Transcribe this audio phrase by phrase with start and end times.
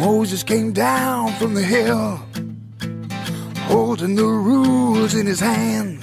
[0.00, 2.18] Moses came down from the hill,
[3.68, 5.98] holding the rules in his hand.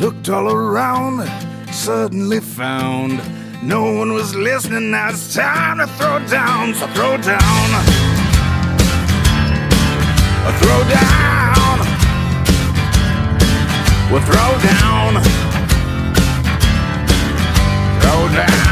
[0.00, 1.28] Looked all around,
[1.72, 3.20] suddenly found
[3.64, 4.92] no one was listening.
[4.92, 7.68] Now it's time to throw down, so throw down,
[10.62, 11.78] throw down,
[14.08, 15.20] we'll throw down,
[18.00, 18.71] throw down.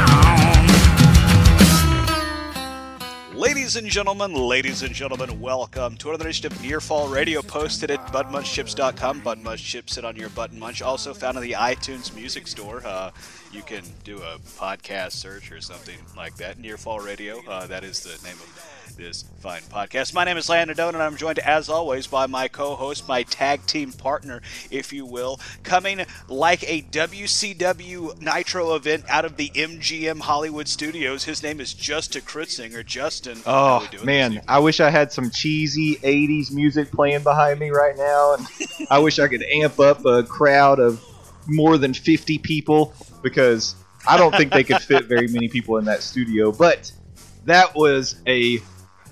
[3.70, 7.92] Ladies and gentlemen, ladies and gentlemen, welcome to another edition of Near Fall Radio, posted
[7.92, 9.20] at buttonmunchchips.com.
[9.20, 10.82] Button Munch Chips sit on your Button Munch.
[10.82, 12.82] Also found in the iTunes Music Store.
[12.84, 13.12] Uh,
[13.52, 16.58] you can do a podcast search or something like that.
[16.58, 20.14] Near Fall Radio, uh, that is the name of this fine podcast.
[20.14, 23.64] My name is Landon Doan, and I'm joined, as always, by my co-host, my tag
[23.66, 30.20] team partner, if you will, coming like a WCW Nitro event out of the MGM
[30.20, 31.24] Hollywood Studios.
[31.24, 32.84] His name is Justin Kritzinger.
[32.84, 34.42] Justin, Oh man.
[34.48, 38.46] I wish I had some cheesy '80s music playing behind me right now, and
[38.90, 41.02] I wish I could amp up a crowd of
[41.46, 43.74] more than 50 people because
[44.06, 46.52] I don't think they could fit very many people in that studio.
[46.52, 46.92] But
[47.44, 48.58] that was a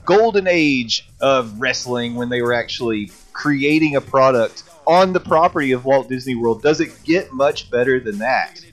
[0.08, 5.84] golden age of wrestling when they were actually creating a product on the property of
[5.84, 6.62] Walt Disney World.
[6.62, 8.64] Does it get much better than that?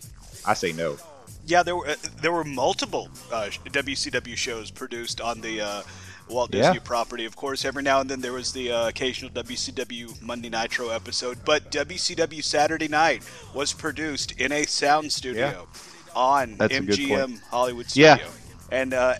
[0.45, 0.97] I say no.
[1.45, 5.81] Yeah, there were uh, there were multiple uh, WCW shows produced on the uh,
[6.29, 6.61] Walt Yeah.
[6.61, 7.25] Disney property.
[7.25, 11.39] Of course, every now and then there was the uh, occasional WCW Monday Nitro episode,
[11.43, 15.67] but WCW Saturday Night was produced in a sound studio
[16.15, 18.07] on That's MGM Hollywood Studio.
[18.07, 18.15] Yeah.
[18.15, 19.17] Studio,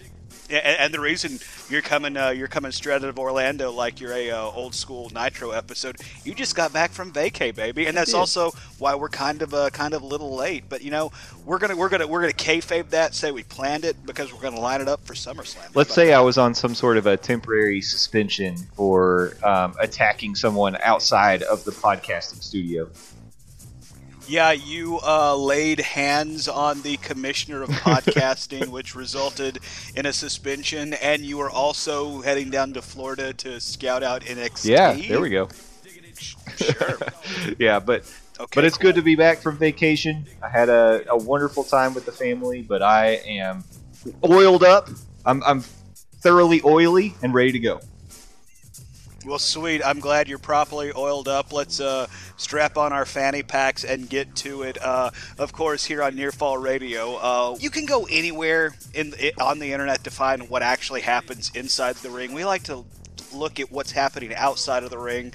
[0.50, 0.76] and.
[0.86, 4.30] And the reason you're coming, uh, you're coming straight out of Orlando like you're a
[4.30, 5.96] uh, old school Nitro episode.
[6.24, 9.70] You just got back from vacay, baby, and that's also why we're kind of uh,
[9.72, 10.66] kind of a little late.
[10.70, 11.12] But you know,
[11.44, 14.60] we're gonna we're gonna we're gonna kayfabe that, say we planned it because we're gonna
[14.60, 15.56] line it up for SummerSlam.
[15.74, 20.36] Let's But- say I was on some sort of a temporary suspension for um, attacking
[20.36, 22.88] someone outside of the podcasting studio.
[24.28, 29.60] Yeah, you uh, laid hands on the commissioner of podcasting, which resulted
[29.96, 34.66] in a suspension, and you were also heading down to Florida to scout out NXT.
[34.66, 35.50] Yeah, there we go.
[36.58, 36.98] Sure.
[37.60, 38.06] yeah, but
[38.38, 38.48] Okay.
[38.54, 38.90] but it's cool.
[38.90, 40.26] good to be back from vacation.
[40.44, 43.64] I had a, a wonderful time with the family, but I am
[44.28, 44.90] oiled up.
[45.26, 45.62] I'm, I'm
[46.22, 47.80] thoroughly oily and ready to go.
[49.26, 49.82] Well, sweet.
[49.84, 51.52] I'm glad you're properly oiled up.
[51.52, 52.06] Let's uh,
[52.38, 54.80] strap on our fanny packs and get to it.
[54.80, 55.10] Uh,
[55.40, 59.72] of course, here on Near Fall Radio, uh, you can go anywhere in on the
[59.72, 62.34] internet to find what actually happens inside the ring.
[62.34, 62.86] We like to
[63.34, 65.34] look at what's happening outside of the ring.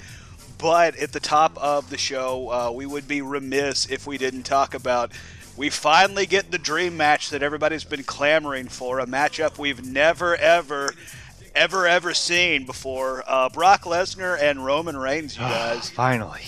[0.57, 4.43] But at the top of the show, uh, we would be remiss if we didn't
[4.43, 5.11] talk about.
[5.57, 8.99] We finally get the dream match that everybody's been clamoring for.
[8.99, 10.93] A matchup we've never, ever,
[11.55, 13.23] ever, ever seen before.
[13.27, 15.89] Uh, Brock Lesnar and Roman Reigns, you guys.
[15.89, 16.41] Finally.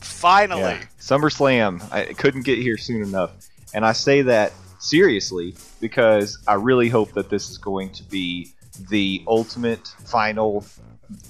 [0.00, 0.60] finally.
[0.62, 0.84] Yeah.
[1.00, 1.82] SummerSlam.
[1.92, 3.32] I couldn't get here soon enough.
[3.72, 8.52] And I say that seriously because I really hope that this is going to be
[8.90, 10.64] the ultimate final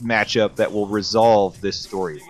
[0.03, 2.23] matchup that will resolve this story.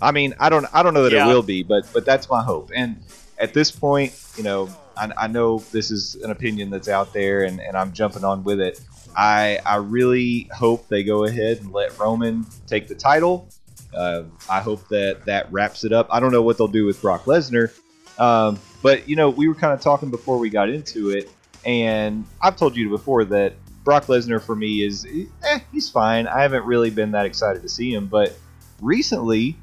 [0.00, 1.24] I mean, I don't I don't know that Yeah.
[1.26, 2.70] it will be, but but that's my hope.
[2.74, 3.02] And
[3.38, 7.44] at this point, you know, I, I know this is an opinion that's out there
[7.44, 8.80] and, and I'm jumping on with it.
[9.16, 13.48] I I really hope they go ahead and let Roman take the title.
[13.94, 16.08] Uh, I hope that that wraps it up.
[16.10, 17.72] I don't know what they'll do with Brock Lesnar,
[18.18, 21.30] um, but you know we were kind of talking before we got into it,
[21.64, 23.54] and I've told you before that
[23.84, 25.06] Brock Lesnar for me is
[25.44, 26.26] eh, he's fine.
[26.26, 28.36] I haven't really been that excited to see him, but
[28.82, 29.56] recently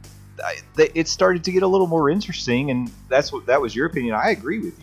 [0.43, 3.85] I, it started to get a little more interesting, and that's what that was your
[3.85, 4.15] opinion.
[4.15, 4.82] I agree with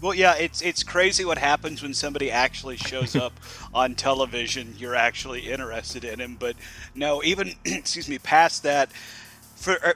[0.00, 3.32] Well, yeah, it's it's crazy what happens when somebody actually shows up
[3.74, 4.74] on television.
[4.78, 6.54] You're actually interested in him, but
[6.94, 8.92] no, even excuse me, past that,
[9.56, 9.94] for er,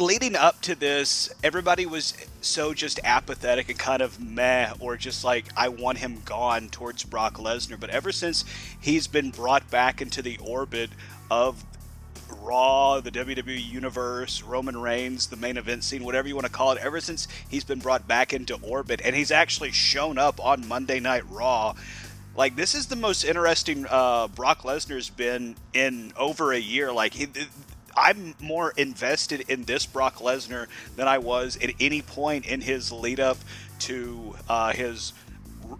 [0.00, 5.22] leading up to this, everybody was so just apathetic and kind of meh, or just
[5.22, 7.78] like I want him gone towards Brock Lesnar.
[7.78, 8.44] But ever since
[8.80, 10.90] he's been brought back into the orbit
[11.30, 11.64] of
[12.40, 16.72] Raw, the WWE Universe, Roman Reigns, the main event scene, whatever you want to call
[16.72, 20.66] it, ever since he's been brought back into orbit and he's actually shown up on
[20.66, 21.74] Monday Night Raw.
[22.36, 26.92] Like this is the most interesting uh, Brock Lesnar's been in over a year.
[26.92, 27.26] Like he,
[27.96, 30.66] I'm more invested in this Brock Lesnar
[30.96, 33.38] than I was at any point in his lead up
[33.80, 35.12] to uh, his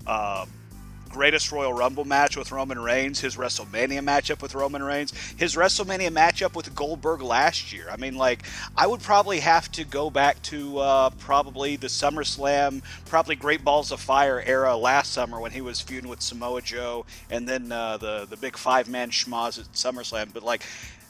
[0.07, 0.47] uh,
[1.11, 6.11] greatest Royal Rumble match with Roman Reigns, his WrestleMania matchup with Roman Reigns, his WrestleMania
[6.11, 7.89] matchup with Goldberg last year.
[7.91, 8.45] I mean, like,
[8.77, 13.93] I would probably have to go back to uh, probably the SummerSlam, probably Great Balls
[13.93, 17.97] of Fire era last summer when he was feuding with Samoa Joe, and then uh,
[17.97, 20.33] the the big five man schmoz at SummerSlam.
[20.33, 20.62] But like.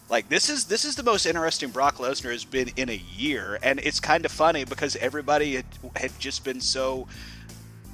[0.09, 3.61] Like this is this is the most interesting Brock Lesnar has been in a year,
[3.63, 5.65] and it's kind of funny because everybody had,
[5.95, 7.07] had just been so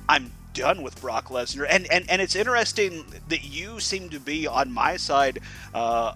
[0.09, 1.67] I'm done with Brock Lesnar.
[1.69, 5.41] And, and and it's interesting that you seem to be on my side,
[5.75, 6.15] uh,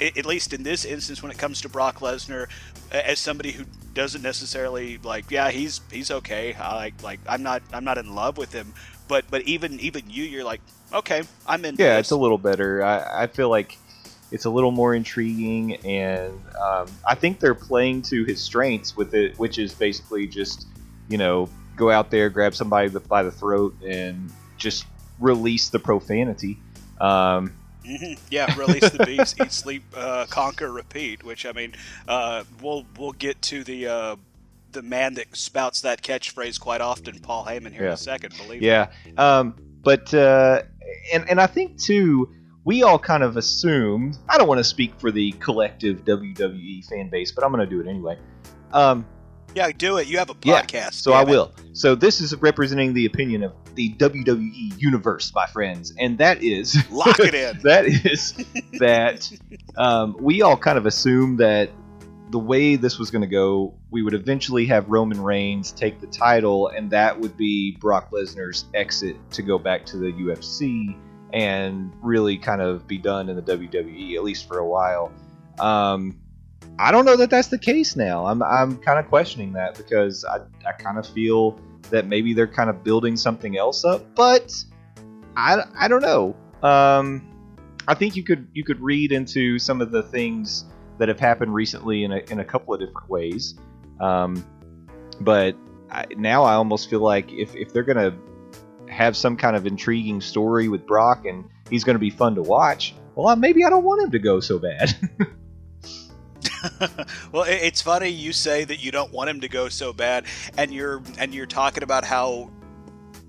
[0.00, 2.48] at least in this instance, when it comes to Brock Lesnar,
[2.92, 3.64] as somebody who
[3.94, 6.54] doesn't necessarily like, yeah, he's he's okay.
[6.54, 8.74] I like like I'm not I'm not in love with him,
[9.08, 10.60] but but even even you, you're like,
[10.92, 11.76] okay, I'm in.
[11.78, 12.06] Yeah, this.
[12.06, 12.84] it's a little better.
[12.84, 13.78] I, I feel like
[14.30, 19.14] it's a little more intriguing, and um, I think they're playing to his strengths with
[19.14, 20.66] it, which is basically just
[21.08, 24.84] you know go out there, grab somebody by the throat, and just
[25.18, 26.58] release the profanity.
[27.00, 27.54] Um,
[27.86, 28.20] Mm-hmm.
[28.30, 31.24] Yeah, release the beast, eat, sleep, uh, conquer, repeat.
[31.24, 31.72] Which I mean,
[32.06, 34.16] uh, we'll we'll get to the uh,
[34.72, 37.92] the man that spouts that catchphrase quite often, Paul Heyman, here in Yeah.
[37.94, 38.36] a second.
[38.36, 40.64] Believe yeah, um, but uh,
[41.14, 42.28] and and I think too,
[42.64, 44.18] we all kind of assumed.
[44.28, 47.70] I don't want to speak for the collective WWE fan base, but I'm going to
[47.74, 48.18] do it anyway.
[48.74, 49.06] Um,
[49.54, 50.06] Yeah, do it.
[50.06, 50.94] You have a Yeah, podcast.
[50.94, 51.28] So I it.
[51.28, 51.52] will.
[51.72, 56.76] So this is representing the opinion of the WWE universe, my friends, and that is
[56.90, 57.58] Lock it in.
[57.62, 58.34] that is
[58.78, 59.30] that
[59.76, 61.70] um, we all kind of assumed that
[62.30, 66.06] the way this was going to go, we would eventually have Roman Reigns take the
[66.06, 70.94] title, and that would be Brock Lesnar's exit to go back to the UFC
[71.32, 75.10] and really kind of be done in the WWE, at least for a while.
[75.58, 76.18] Um,
[76.78, 78.26] I don't know that that's the case now.
[78.26, 81.58] I'm, I'm kind of questioning that because I, I kind of feel
[81.90, 84.52] that maybe they're kind of building something else up, but
[85.36, 86.36] I, I don't know.
[86.62, 87.28] Um,
[87.88, 90.66] I think you could you could read into some of the things
[90.98, 93.54] that have happened recently in a, in a couple of different ways.
[94.00, 94.44] Um,
[95.20, 95.56] but
[95.90, 98.16] I, now I almost feel like if, if they're gonna
[98.88, 102.94] have some kind of intriguing story with Brock and he's gonna be fun to watch,
[103.14, 104.94] well, maybe I don't want him to go so bad.
[107.32, 110.24] well, it's funny you say that you don't want him to go so bad,
[110.56, 112.50] and you're and you're talking about how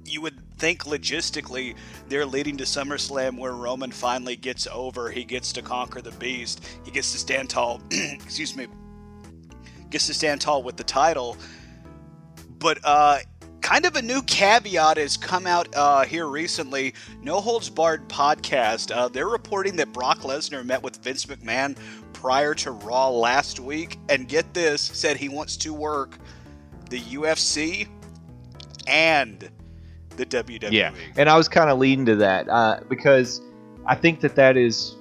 [0.06, 1.76] you would think logistically
[2.10, 5.10] they're leading to SummerSlam where Roman finally gets over.
[5.10, 6.66] He gets to conquer the beast.
[6.84, 7.82] He gets to stand tall.
[7.92, 8.68] excuse me.
[9.90, 11.38] Gets to stand tall with the title.
[12.60, 13.20] But uh,
[13.62, 16.94] kind of a new caveat has come out uh, here recently.
[17.22, 18.96] No Holds Barred podcast.
[18.96, 21.78] Uh, they're reporting that Brock Lesnar met with Vince McMahon
[22.20, 26.18] prior to Raw last week, and get this, said he wants to work
[26.90, 27.88] the UFC
[28.88, 29.50] and
[30.18, 30.26] the.
[30.26, 30.70] WWE.
[30.72, 33.42] Yeah, and I was kind of leading to that uh, because
[33.86, 34.96] I think that that is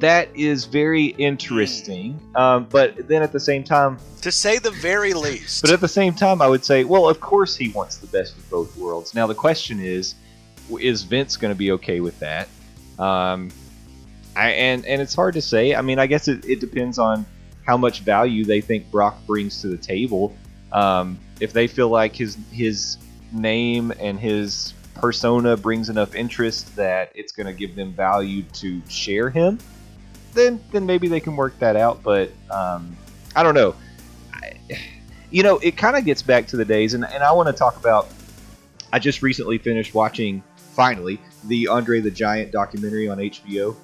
[0.00, 2.20] that is very interesting.
[2.34, 5.62] Um, but then at the same time, To say the very least.
[5.62, 8.36] but at the same time, I would say, well, of course he wants the best
[8.36, 9.14] of both worlds.
[9.14, 10.14] Now the question is,
[10.78, 12.48] is Vince going to be okay with that?
[12.98, 13.50] Um,
[14.36, 15.74] I, and and it's hard to say.
[15.74, 17.24] I mean, I guess it, it depends on
[17.66, 20.36] how much value they think Brock brings to the table.
[20.72, 22.98] Um, if they feel like his his
[23.32, 28.80] name and his persona brings enough interest that it's going to give them value to
[28.88, 29.58] share him,
[30.34, 32.02] then then maybe they can work that out.
[32.02, 32.96] But um,
[33.36, 33.74] I don't know.
[34.32, 34.52] I,
[35.30, 37.52] you know, it kind of gets back to the days, and, and I want to
[37.52, 38.08] talk about.
[38.92, 43.74] I just recently finished watching, finally, the Andre the Giant documentary on HBO,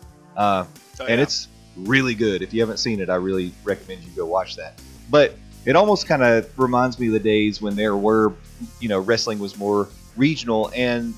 [0.40, 0.64] uh,
[1.00, 1.22] Oh, and yeah.
[1.22, 2.42] it's really good.
[2.42, 4.80] If you haven't seen it, I really recommend you go watch that.
[5.08, 8.34] But it almost kind of reminds me of the days when there were,
[8.80, 11.14] you know, wrestling was more regional, and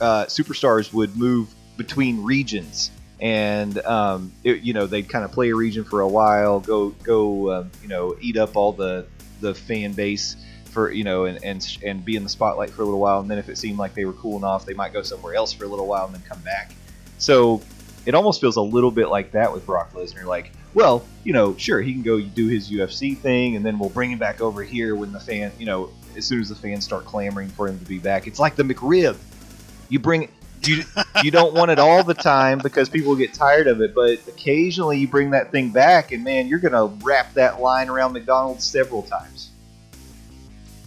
[0.00, 5.50] uh, superstars would move between regions and um, it, you know they'd kind of play
[5.50, 9.06] a region for a while, go go um, you know eat up all the
[9.40, 10.36] the fan base
[10.70, 13.30] for you know and, and and be in the spotlight for a little while, and
[13.30, 15.64] then if it seemed like they were cooling off, they might go somewhere else for
[15.64, 16.72] a little while and then come back.
[17.18, 17.62] So
[18.06, 20.24] it almost feels a little bit like that with Brock Lesnar.
[20.24, 23.90] Like, well, you know, sure he can go do his UFC thing, and then we'll
[23.90, 26.84] bring him back over here when the fan, you know, as soon as the fans
[26.84, 28.26] start clamoring for him to be back.
[28.26, 29.16] It's like the McRib.
[29.88, 30.28] You bring
[30.66, 30.84] you
[31.22, 34.98] you don't want it all the time because people get tired of it, but occasionally
[34.98, 39.02] you bring that thing back, and man, you're gonna wrap that line around McDonald's several
[39.02, 39.50] times.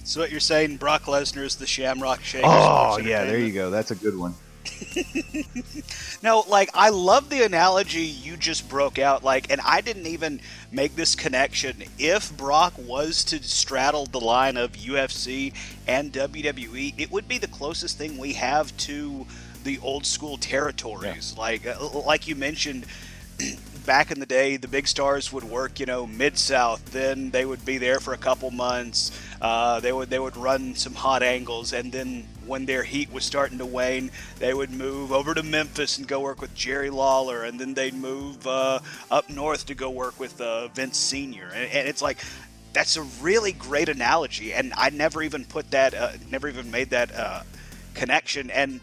[0.04, 2.44] So what you're saying, Brock Lesnar is the Shamrock Shake.
[2.46, 3.70] Oh yeah, there you go.
[3.70, 4.36] That's a good one.
[6.26, 9.24] No, like I love the analogy you just broke out.
[9.24, 10.42] Like, and I didn't even
[10.72, 11.84] make this connection.
[12.00, 15.54] If Brock was to straddle the line of UFC
[15.88, 19.28] and WWE, it would be the closest thing we have to
[19.64, 21.34] the old school territories.
[21.36, 21.42] Yeah.
[21.42, 22.88] Like uh, like you mentioned,
[23.86, 26.84] back in the day, the big stars would work, you know, mid south.
[26.92, 29.12] Then they would be there for a couple months.
[29.42, 33.24] Uh, they would they would run some hot angles, and then when their heat was
[33.24, 37.44] starting to wane, they would move over to Memphis and go work with Jerry Lawler,
[37.44, 38.80] and then they'd move uh,
[39.12, 41.50] up north to go work with uh, Vince Senior.
[41.54, 42.20] And, and, it's like
[42.74, 46.89] that's a really great analogy, and I never even put that, uh, never even made
[46.89, 47.44] that uh,
[47.94, 48.50] connection.
[48.50, 48.80] And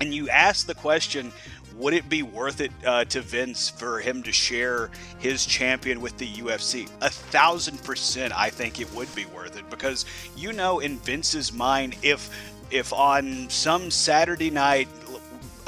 [0.00, 1.32] and you ask the question
[1.78, 6.18] would it be worth it uh, to Vince for him to share his champion with
[6.18, 6.90] the UFC?
[7.00, 10.04] A thousand percent, I think it would be worth it because
[10.36, 12.30] you know, in Vince's mind, if
[12.70, 14.88] if on some Saturday night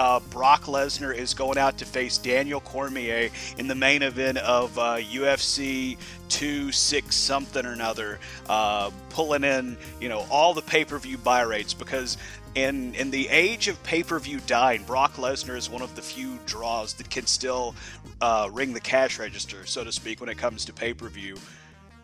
[0.01, 4.79] uh, Brock Lesnar is going out to face Daniel Cormier in the main event of
[4.79, 5.99] uh, UFC
[6.31, 11.19] 2 6 something or another, uh, pulling in you know all the pay per view
[11.19, 12.17] buy rates because
[12.55, 16.03] in in the age of pay per view dying, Brock Lesnar is one of the
[16.03, 17.75] few draws that can still
[18.21, 21.37] uh, ring the cash register, so to speak, when it comes to pay per view.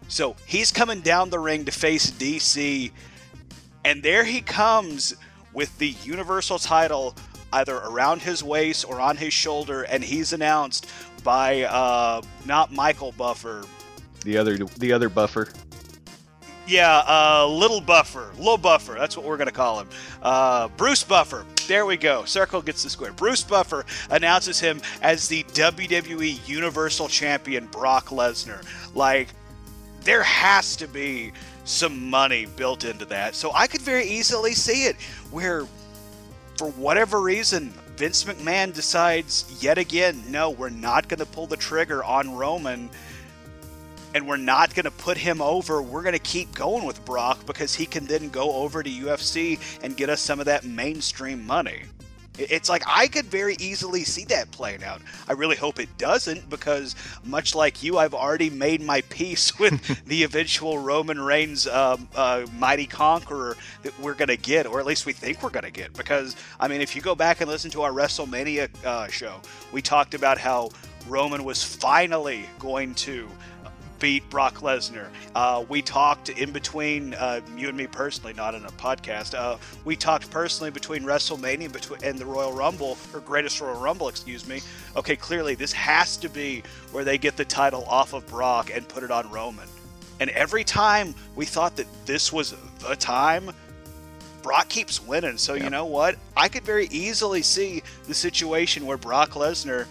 [0.09, 2.93] So he's coming down the ring to face DC,
[3.85, 5.15] and there he comes
[5.53, 7.17] with the Universal title
[7.53, 10.87] either around his waist or on his shoulder, and he's announced
[11.25, 13.65] by uh, not Michael Buffer,
[14.23, 15.49] the other the other Buffer.
[16.67, 18.95] Yeah, uh, little Buffer, little Buffer.
[18.95, 19.89] That's what we're gonna call him.
[20.23, 21.45] Uh, Bruce Buffer.
[21.69, 22.25] There we go.
[22.25, 23.13] Circle gets the square.
[23.13, 28.65] Bruce Buffer announces him as the WWE Universal Champion Brock Lesnar.
[28.95, 29.29] Like,
[30.03, 31.33] there has to be
[31.65, 33.35] some money built into that.
[33.35, 34.97] So I could very easily see it
[35.33, 35.67] where
[36.57, 41.57] for whatever reason, Vince McMahon decides yet again, no, we're not going to pull the
[41.57, 42.91] trigger on Roman
[44.17, 45.83] and we're not going to put him over.
[45.83, 49.61] We're going to keep going with Brock because he can then go over to UFC
[49.83, 51.83] and get us some of that mainstream money.
[52.39, 55.03] It's like I could very easily see that playing out.
[55.29, 60.05] I really hope it doesn't because, much like you, I've already made my peace with
[60.07, 64.87] the eventual Roman Reigns um, uh, mighty conqueror that we're going to get, or at
[64.87, 65.93] least we think we're going to get.
[65.93, 69.43] Because, I mean, if you go back and listen to our WrestleMania uh, show,
[69.73, 70.71] we talked about how
[71.07, 73.29] Roman was finally going to
[74.07, 75.09] beat Brock Lesnar.
[75.35, 79.35] Uh, we talked in between uh, you and me personally, not in a podcast.
[79.35, 84.07] Uh, we talked personally between WrestleMania between, and the Royal Rumble, or Greatest Royal Rumble,
[84.07, 84.61] excuse me.
[84.95, 88.87] Okay, clearly this has to be where they get the title off of Brock and
[88.87, 89.67] put it on Roman.
[90.21, 93.51] And every time we thought that this was the time,
[94.41, 95.37] Brock keeps winning.
[95.37, 96.15] So you know what?
[96.37, 99.89] I could very easily see the situation where Brock Lesnar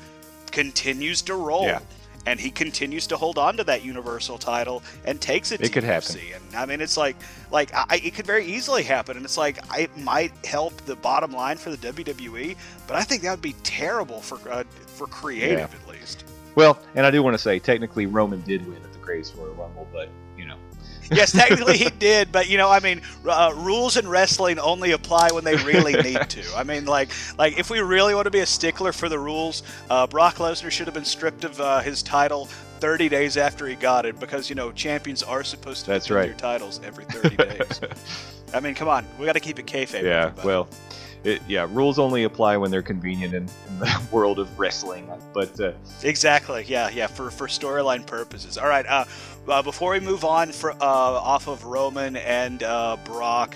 [0.51, 1.65] continues to roll.
[1.65, 1.79] Yeah
[2.25, 5.83] and he continues to hold on to that universal title and takes it, it could
[5.83, 6.29] UFC.
[6.29, 7.15] happen and i mean it's like
[7.51, 11.31] like I, it could very easily happen and it's like it might help the bottom
[11.31, 12.55] line for the wwe
[12.87, 15.81] but i think that would be terrible for uh, for creative yeah.
[15.81, 18.99] at least well and i do want to say technically roman did win at the
[18.99, 20.57] greatest royal rumble but you know
[21.11, 25.29] yes, technically he did, but you know, I mean, uh, rules in wrestling only apply
[25.31, 26.43] when they really need to.
[26.55, 29.63] I mean, like, like if we really want to be a stickler for the rules,
[29.89, 32.45] uh, Brock Lesnar should have been stripped of uh, his title
[32.79, 36.27] 30 days after he got it, because you know, champions are supposed to That's right.
[36.27, 37.81] their titles every 30 days.
[38.53, 40.03] I mean, come on, we got to keep it kayfabe.
[40.03, 40.67] Yeah, well.
[41.25, 45.09] It, yeah, rules only apply when they're convenient in, in the world of wrestling.
[45.33, 45.71] But uh,
[46.03, 48.59] exactly, yeah, yeah, for for storyline purposes.
[48.59, 49.05] All right, uh,
[49.47, 53.55] uh, before we move on for uh, off of Roman and uh, Brock,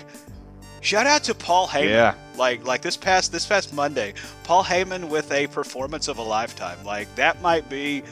[0.80, 1.90] shout out to Paul Heyman.
[1.90, 2.14] Yeah.
[2.36, 6.82] Like like this past this past Monday, Paul Heyman with a performance of a lifetime.
[6.84, 8.02] Like that might be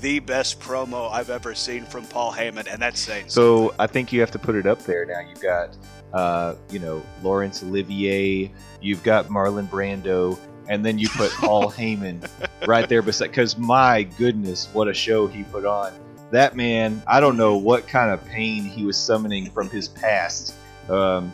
[0.00, 3.26] the best promo I've ever seen from Paul Heyman, and that's saying.
[3.28, 3.76] So something.
[3.78, 5.20] I think you have to put it up there now.
[5.20, 5.76] You've got,
[6.12, 8.50] uh, you know, Laurence Olivier.
[8.80, 10.38] You've got Marlon Brando.
[10.68, 12.28] And then you put Paul Heyman
[12.68, 15.92] right there beside, because my goodness, what a show he put on!
[16.32, 20.54] that man, I don't know what kind of pain he was summoning from his past.
[20.88, 21.30] Um,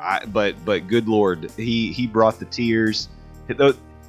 [0.00, 3.08] I, but but good lord, he he brought the tears.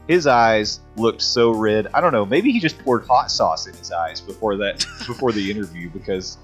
[0.08, 1.88] His eyes looked so red.
[1.94, 2.26] I don't know.
[2.26, 6.38] Maybe he just poured hot sauce in his eyes before that before the interview because.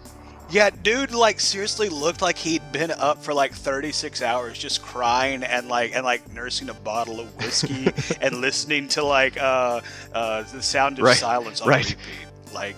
[0.51, 5.43] Yeah, dude, like seriously looked like he'd been up for like 36 hours just crying
[5.43, 7.91] and like and like nursing a bottle of whiskey
[8.21, 9.81] and listening to like uh,
[10.13, 11.89] uh, the sound of right, silence on right.
[11.89, 11.97] repeat.
[12.51, 12.75] Like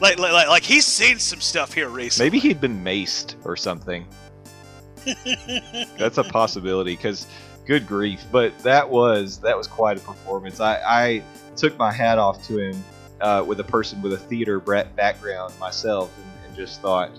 [0.00, 2.26] like, like, like he's seen some stuff here recently.
[2.26, 4.06] Maybe he'd been maced or something.
[5.98, 7.26] That's a possibility because,
[7.66, 8.24] good grief!
[8.32, 10.60] But that was that was quite a performance.
[10.60, 11.22] I, I
[11.56, 12.84] took my hat off to him
[13.20, 17.10] uh, with a person with a theater background myself, and just thought,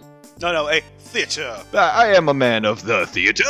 [0.41, 1.63] no, no, a theater.
[1.74, 3.44] I am a man of the theater,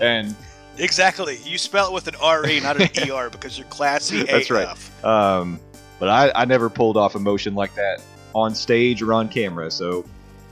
[0.00, 0.34] and
[0.78, 1.38] Exactly.
[1.44, 4.76] You spell it with an RE, not an ER, because you're classy That's right.
[5.04, 5.60] Um,
[5.98, 8.02] but I, I never pulled off a motion like that
[8.34, 9.70] on stage or on camera.
[9.70, 10.04] So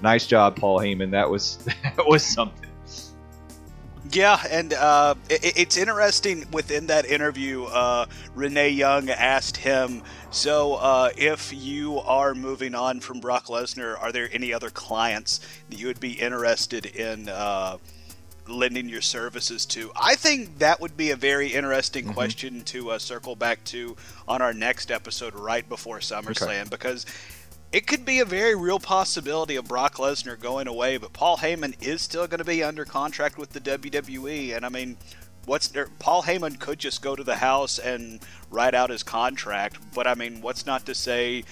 [0.03, 1.11] nice job, Paul Heyman.
[1.11, 1.59] That was
[1.97, 2.71] that was something.
[4.13, 7.65] Yeah, and uh, it, it's interesting within that interview.
[7.65, 14.01] Uh, Renee Young asked him, "So, uh, if you are moving on from Brock Lesnar,
[14.01, 17.79] are there any other clients that you would be interested in uh,
[18.47, 22.15] lending your services to?" I think that would be a very interesting Mhm.
[22.15, 23.97] question to uh, circle back to
[24.29, 27.07] on our next episode, right before SummerSlam, because
[27.75, 31.75] it could be a very real possibility of Brock Lesnar going away, but Paul Heyman
[31.85, 34.55] is still going to be under contract with the WWE.
[34.55, 34.97] And I mean,
[35.45, 35.89] what's there?
[35.99, 40.15] Paul Heyman could just go to the house and write out his contract, but I
[40.15, 41.43] mean, what's not to say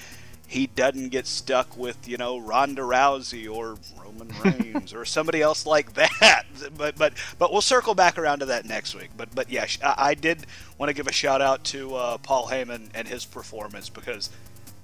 [0.46, 5.66] he doesn't get stuck with you know Ronda Rousey or Roman Reigns or somebody else
[5.66, 6.44] like that.
[6.78, 9.10] But but but we'll circle back around to that next week.
[9.16, 10.46] But but yeah, I, I did
[10.78, 14.30] want to give a shout out to uh, Paul Heyman and his performance because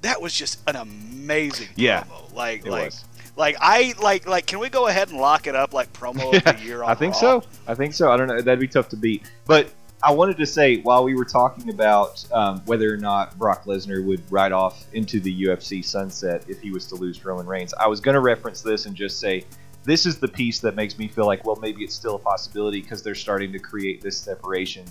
[0.02, 2.33] that was just an amazing Yeah, promo.
[2.35, 3.05] Like it like was.
[3.37, 6.45] like I like like can we go ahead and lock it up like promo of
[6.59, 7.21] the year on I think Raw?
[7.21, 7.43] so.
[7.67, 8.11] I think so.
[8.11, 8.40] I don't know.
[8.40, 9.31] That'd be tough to beat.
[9.47, 9.71] But
[10.02, 14.05] I wanted to say while we were talking about um, whether or not Brock Lesnar
[14.05, 17.75] would ride off into the UFC sunset if he was to lose to Roman Reigns,
[17.75, 19.45] I was going to reference this and just say
[19.83, 22.81] this is the piece that makes me feel like well maybe it's still a possibility
[22.81, 24.85] because they're starting to create this separation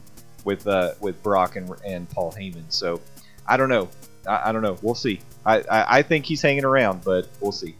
[0.44, 2.66] with uh, with Brock and and Paul Heyman.
[2.70, 3.00] So
[3.48, 3.90] I don't know.
[4.28, 4.78] I, I don't know.
[4.82, 5.22] We'll see.
[5.46, 7.76] I, I I think he's hanging around, but we'll see.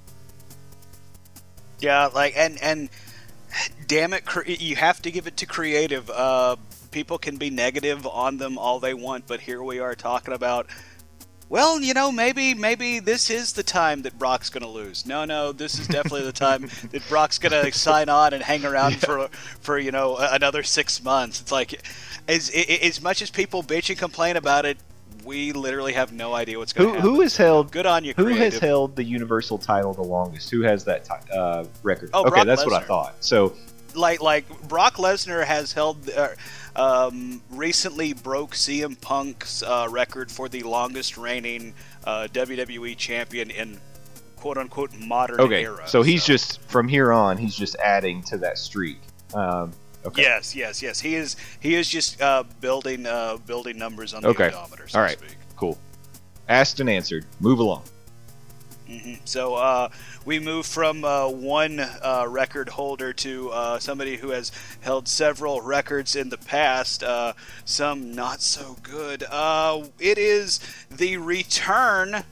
[1.80, 2.90] Yeah, like and and
[3.88, 6.10] damn it, cre- you have to give it to creative.
[6.10, 6.56] Uh,
[6.92, 10.68] people can be negative on them all they want, but here we are talking about.
[11.50, 15.06] Well, you know, maybe maybe this is the time that Brock's going to lose.
[15.06, 18.66] No, no, this is definitely the time that Brock's going to sign on and hang
[18.66, 19.30] around for
[19.62, 21.40] for you know another six months.
[21.40, 21.82] It's like
[22.28, 24.78] as as much as people bitch and complain about it,
[25.28, 27.14] we literally have no idea what's going Who to happen.
[27.16, 28.54] who has held Good on you, Who creative.
[28.54, 30.50] has held the Universal title the longest?
[30.50, 32.10] Who has that ti- uh, record?
[32.14, 33.16] Oh, okay, Brock that's what I thought.
[33.20, 33.54] So,
[33.94, 36.30] like like Brock Lesnar has held uh,
[36.76, 41.74] um, recently broke CM Punk's uh, record for the longest reigning
[42.06, 43.80] uh, WWE champion in
[44.38, 45.88] quote unquote modern okay, era.
[45.88, 49.00] so he's just from here on, he's just adding to that streak.
[49.34, 49.74] Um,
[50.06, 54.22] okay, yes yes yes he is he is just uh, building uh, building numbers on
[54.22, 54.48] the Okay.
[54.48, 55.38] odometer so All speak.
[55.56, 55.78] cool.
[56.50, 57.26] Asked and answered.
[57.42, 57.84] Move along.
[58.88, 59.90] hmm So uh,
[60.26, 65.60] we move from uh, one uh, record holder to uh, somebody who has held several
[65.62, 67.34] records in the past, uh,
[67.66, 69.24] some not so good.
[69.30, 72.24] Uh, it is the return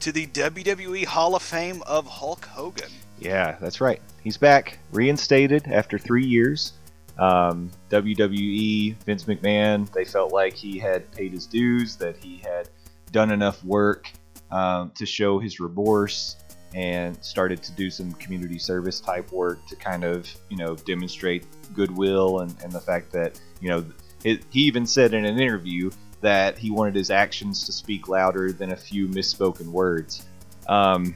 [0.00, 2.90] to the WWE Hall of Fame of Hulk Hogan.
[3.18, 4.00] Yeah, that's right.
[4.22, 6.72] He's back, reinstated after three years.
[7.18, 12.68] Um, WWE, Vince McMahon, they felt like he had paid his dues, that he had
[13.12, 14.10] done enough work
[14.50, 16.36] um, to show his remorse,
[16.74, 21.46] and started to do some community service type work to kind of, you know, demonstrate
[21.72, 23.84] goodwill and, and the fact that, you know,
[24.24, 28.50] it, he even said in an interview that he wanted his actions to speak louder
[28.50, 30.26] than a few misspoken words.
[30.68, 31.14] Um,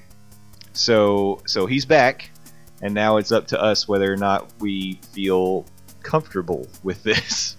[0.75, 2.31] so so he's back,
[2.83, 5.67] and now it's up to us whether or not we feel
[6.03, 7.57] comfortable with this.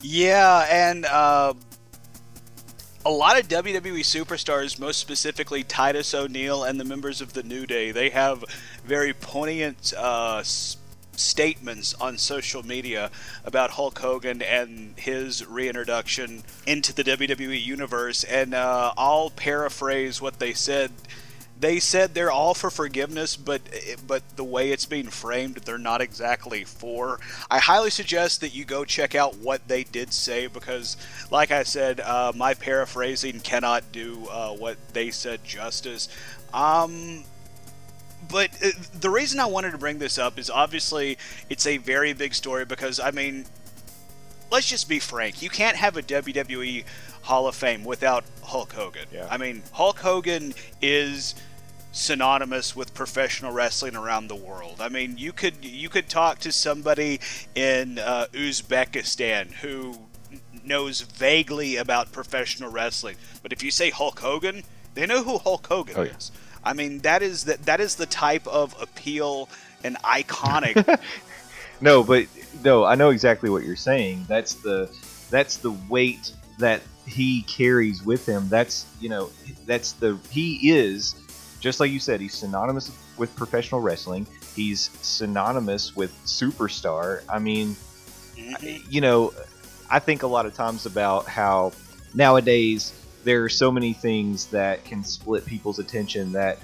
[0.00, 1.54] Yeah, and uh,
[3.04, 7.66] a lot of WWE superstars, most specifically Titus O'Neil and the members of the New
[7.66, 8.44] Day, they have
[8.84, 10.42] very poignant uh,
[11.18, 13.10] statements on social media
[13.44, 18.24] about Hulk Hogan and his reintroduction into the WWE universe.
[18.24, 20.92] And uh, I'll paraphrase what they said.
[21.60, 23.62] They said they're all for forgiveness, but
[24.06, 27.18] but the way it's being framed, they're not exactly for.
[27.50, 30.96] I highly suggest that you go check out what they did say because,
[31.30, 36.08] like I said, uh, my paraphrasing cannot do uh, what they said justice.
[36.54, 37.24] Um,
[38.30, 41.18] but uh, the reason I wanted to bring this up is obviously
[41.50, 43.46] it's a very big story because I mean,
[44.50, 45.42] let's just be frank.
[45.42, 46.84] You can't have a WWE
[47.28, 49.06] Hall of Fame without Hulk Hogan.
[49.12, 49.28] Yeah.
[49.30, 51.34] I mean, Hulk Hogan is
[51.92, 54.76] synonymous with professional wrestling around the world.
[54.80, 57.20] I mean, you could you could talk to somebody
[57.54, 59.98] in uh, Uzbekistan who
[60.64, 64.62] knows vaguely about professional wrestling, but if you say Hulk Hogan,
[64.94, 66.16] they know who Hulk Hogan Oh, yeah.
[66.16, 66.32] is.
[66.64, 69.50] I mean, that is that that is the type of appeal
[69.84, 70.98] and iconic
[71.80, 72.24] No, but
[72.64, 74.24] no, I know exactly what you're saying.
[74.28, 74.90] That's the
[75.30, 78.48] that's the weight that he carries with him.
[78.48, 79.30] That's you know
[79.66, 81.14] that's the he is
[81.60, 84.26] just like you said, he's synonymous with professional wrestling.
[84.54, 87.22] He's synonymous with superstar.
[87.28, 87.74] I mean,
[88.36, 88.84] Mhm.
[88.88, 89.32] you know,
[89.90, 91.72] I think a lot of times about how
[92.14, 92.92] nowadays
[93.24, 96.58] there are so many things that can split people's attention that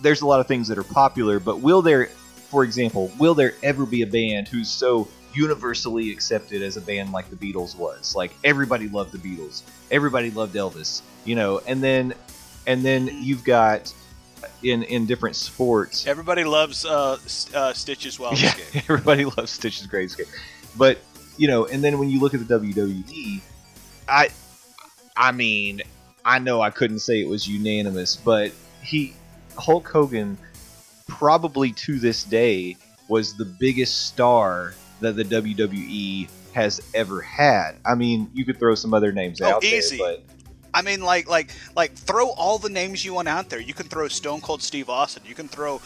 [0.00, 2.06] there's a lot of things that are popular, but will there,
[2.50, 7.12] for example, will there ever be a band who's so universally accepted as a band
[7.12, 8.14] like the Beatles was?
[8.14, 12.14] Like everybody loved the Beatles, everybody loved Elvis, you know, and then
[12.66, 13.92] and then you've got
[14.62, 17.18] in in different sports Everybody loves uh,
[17.54, 18.84] uh, Stitch's Wild yeah, Escape.
[18.90, 20.28] everybody loves Stitch's Great Escape.
[20.76, 20.98] But
[21.36, 23.40] you know, and then when you look at the WWE,
[24.08, 24.28] I,
[25.16, 25.80] I mean,
[26.24, 29.14] I know I couldn't say it was unanimous, but he,
[29.56, 30.36] Hulk Hogan,
[31.08, 32.76] probably to this day
[33.08, 37.72] was the biggest star that the WWE has ever had.
[37.84, 39.98] I mean, you could throw some other names Oh, out easy.
[39.98, 40.24] there, but
[40.72, 43.60] I mean, like, like, like, throw all the names you want out there.
[43.60, 45.24] You can throw Stone Cold Steve Austin.
[45.26, 45.80] You can throw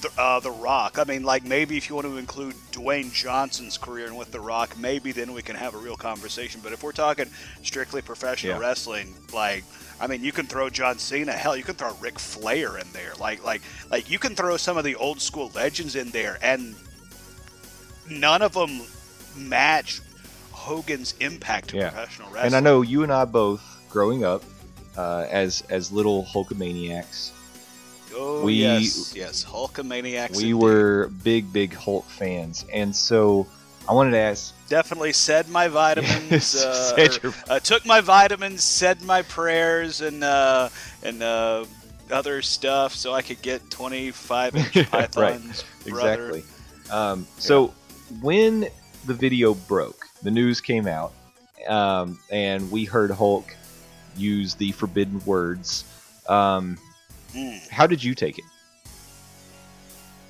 [0.00, 0.98] the, uh, the Rock.
[0.98, 4.40] I mean, like, maybe if you want to include Dwayne Johnson's career and with the
[4.40, 6.62] Rock, maybe then we can have a real conversation.
[6.64, 7.26] But if we're talking
[7.62, 8.60] strictly professional Yeah.
[8.66, 9.62] wrestling, like,
[10.00, 11.32] I mean, you can throw John Cena.
[11.32, 13.12] Hell, you can throw Ric Flair in there.
[13.20, 16.74] Like, like, like, you can throw some of the old school legends in there, and
[18.10, 18.82] none of them
[19.36, 20.00] match
[20.52, 21.90] Hogan's impact Yeah.
[21.90, 22.46] professional wrestling.
[22.46, 24.42] and I know you and I both growing up
[24.96, 27.30] uh, as as little Hulkamaniacs.
[28.14, 30.36] Oh We- yes, yes, Hulkamaniacs.
[30.36, 30.54] we indeed.
[30.54, 33.46] were big big hulk fans and so
[33.88, 36.54] i wanted to ask definitely said my vitamins.
[36.64, 40.68] uh, or, uh, took my vitamins, said my prayers, and uh,
[41.02, 41.64] and uh,
[42.10, 45.64] other stuff, so I could get 25 inch Right, pythons.
[45.88, 46.30] brother.
[46.30, 46.44] exactly
[46.90, 47.72] um, so
[48.20, 48.66] when
[49.06, 51.12] the video broke the news came out
[51.68, 53.54] um, and we heard hulk
[54.16, 55.84] use the forbidden words
[56.28, 56.78] um,
[57.34, 57.68] Mm.
[57.68, 58.44] how did you take it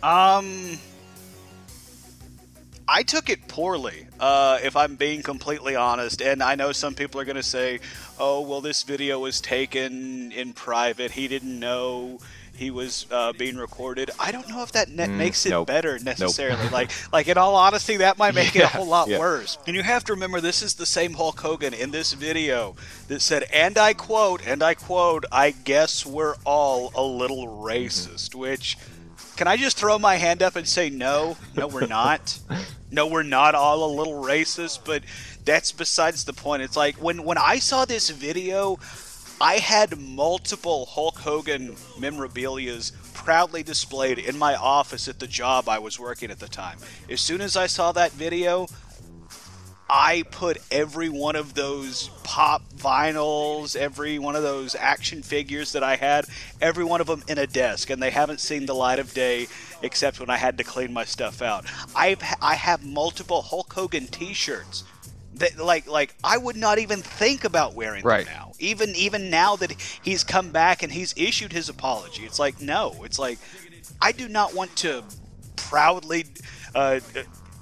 [0.02, 0.78] Um,
[2.88, 6.20] I took it poorly, uh, if I'm being completely honest.
[6.22, 7.80] And I know some people are going to say,
[8.18, 11.10] oh, well, this video was taken in private.
[11.12, 12.18] He didn't know
[12.60, 14.10] he was uh, being recorded.
[14.20, 15.66] I don't know if that Mm, makes it nope.
[15.66, 16.68] better necessarily.
[16.68, 19.18] like, like in all honesty, that might make it a whole lot yeah.
[19.18, 19.56] worse.
[19.66, 22.76] And you have to remember, this is the same Hulk Hogan in this video
[23.08, 28.34] that said, and I quote, and I quote, I guess we're all a little racist,
[28.34, 28.76] which.
[29.36, 31.38] Can I just throw my hand up and say no?
[31.56, 32.38] No, we're not.
[32.90, 35.02] no, we're not all a little racist, but
[35.46, 36.60] that's besides the point.
[36.60, 38.78] It's like when when I saw this video,
[39.40, 45.79] I had multiple Hulk Hogan memorabilias proudly displayed in my office at the job I
[45.79, 46.79] was working at the time.
[47.09, 48.66] As soon as I saw that video,
[49.88, 55.83] I put every one of those pop vinyls, every one of those action figures that
[55.83, 56.26] I had,
[56.61, 59.48] every one of them in a desk, and they haven't seen the light of day
[59.83, 61.64] except when I had to clean my stuff out.
[61.96, 64.85] I've I have multiple Hulk Hogan T-shirts
[65.40, 68.24] that like like I would not even think about wearing Right.
[68.26, 68.53] them now.
[68.59, 69.72] Even even now that
[70.03, 73.38] he's come back and he's issued his apology, it's like no, it's like
[74.00, 75.03] I do not want to
[75.57, 76.24] proudly
[76.74, 77.00] uh,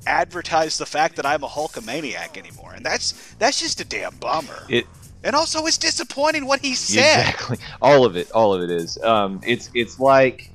[0.06, 4.64] advertise the fact that I'm a Hulkamaniac anymore, and that's that's just a damn bummer.
[4.68, 4.86] it
[5.24, 7.28] and also, it's disappointing what he said.
[7.30, 7.58] Exactly.
[7.82, 8.30] All of it.
[8.30, 8.96] All of it is.
[9.02, 10.50] Um, it's it's like,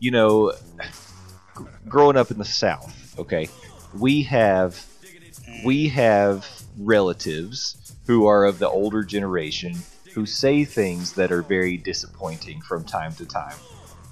[0.00, 0.52] you know,
[1.86, 3.14] growing up in the South.
[3.18, 3.48] Okay,
[3.98, 4.84] we have
[5.64, 6.46] we have
[6.78, 9.84] relatives who are of the older generation
[10.14, 13.60] who say things that are very disappointing from time to time.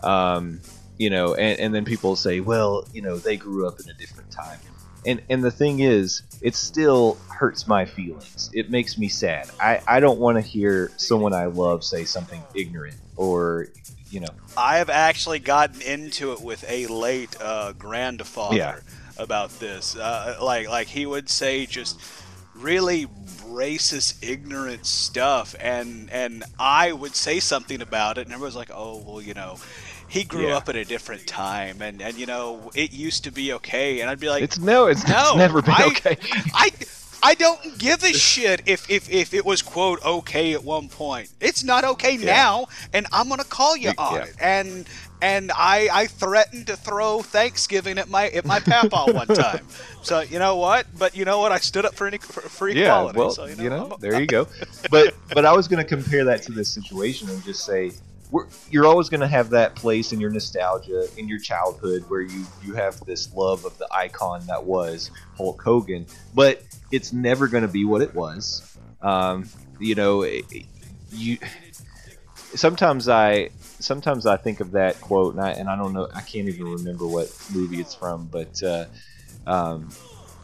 [0.03, 0.61] Um,
[0.98, 3.94] you know, and, and then people say, well, you know, they grew up in a
[3.94, 4.61] different time.
[5.07, 8.50] And, and the thing is, it still hurts my feelings.
[8.53, 9.50] It makes me sad.
[9.61, 13.68] I, I don't want to hear someone I love say something ignorant or,
[14.11, 18.77] you know, I have actually gotten into it with a late uh, grandfather Yeah.
[19.16, 19.96] about this.
[19.96, 22.00] Uh, like, like he would say just
[22.54, 23.06] really
[23.46, 29.02] racist, ignorant stuff, and and I would say something about it, and everyone's like, "Oh,
[29.06, 29.58] well, you know."
[30.06, 30.58] He grew Yeah.
[30.58, 34.08] up at a different time, and, and you know it used to be okay, and
[34.08, 36.16] I'd be like, it's no, it's, No, it's never been I- okay.
[36.54, 36.70] I,
[37.22, 41.30] I don't give a shit if, if, if it was quote okay at one point.
[41.40, 44.24] It's not okay now, and I'm gonna call you on yeah.
[44.24, 44.34] it.
[44.40, 44.86] And
[45.24, 49.66] and I I threatened to throw Thanksgiving at my at my papa one time.
[50.02, 50.87] So you know what?
[50.98, 51.50] But you know what?
[51.50, 53.18] I stood up for any for, for yeah, equality.
[53.18, 54.46] well, so, you know, I'm- there you go.
[54.90, 57.92] But but I was going to compare that to this situation and just say
[58.30, 62.20] we're, you're always going to have that place in your nostalgia in your childhood where
[62.20, 67.48] you you have this love of the icon that was Hulk Hogan, but it's never
[67.48, 68.76] going to be what it was.
[69.00, 69.48] Um,
[69.80, 70.44] you know, it-
[71.12, 71.38] you
[72.54, 73.50] sometimes I
[73.84, 76.64] sometimes I think of that quote, and I, and I don't know, I can't even
[76.64, 78.86] remember what movie it's from, but uh,
[79.46, 79.90] um,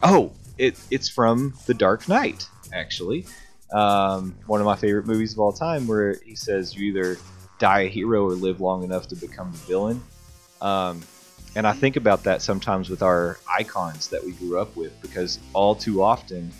[0.03, 3.25] oh, it it's from The Dark Knight, actually.
[3.73, 7.17] Um, one of my favorite movies of all time, where he says you either
[7.57, 10.01] die a hero or live long enough to become the villain.
[10.61, 11.01] Um,
[11.55, 15.39] and I think about that sometimes with our icons that we grew up with, because
[15.53, 16.51] all too often,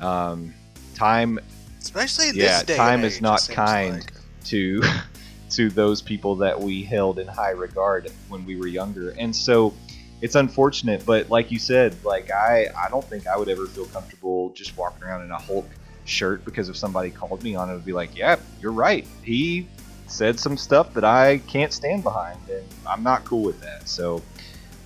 [0.00, 0.52] um,
[0.94, 1.38] time
[1.80, 4.00] Especially Yeah, time is not kind.
[4.00, 4.12] like.
[4.44, 4.82] to
[5.50, 9.10] to those people that we held in high regard when we were younger.
[9.10, 9.74] And so
[10.20, 13.86] it's unfortunate, but like you said, like I I don't think I would ever feel
[13.86, 15.68] comfortable just walking around in a Hulk
[16.04, 19.06] shirt because if somebody called me on it, I'd be like, "Yeah, you're right.
[19.22, 19.66] He
[20.08, 24.22] said some stuff that I can't stand behind, and I'm not cool with that." So,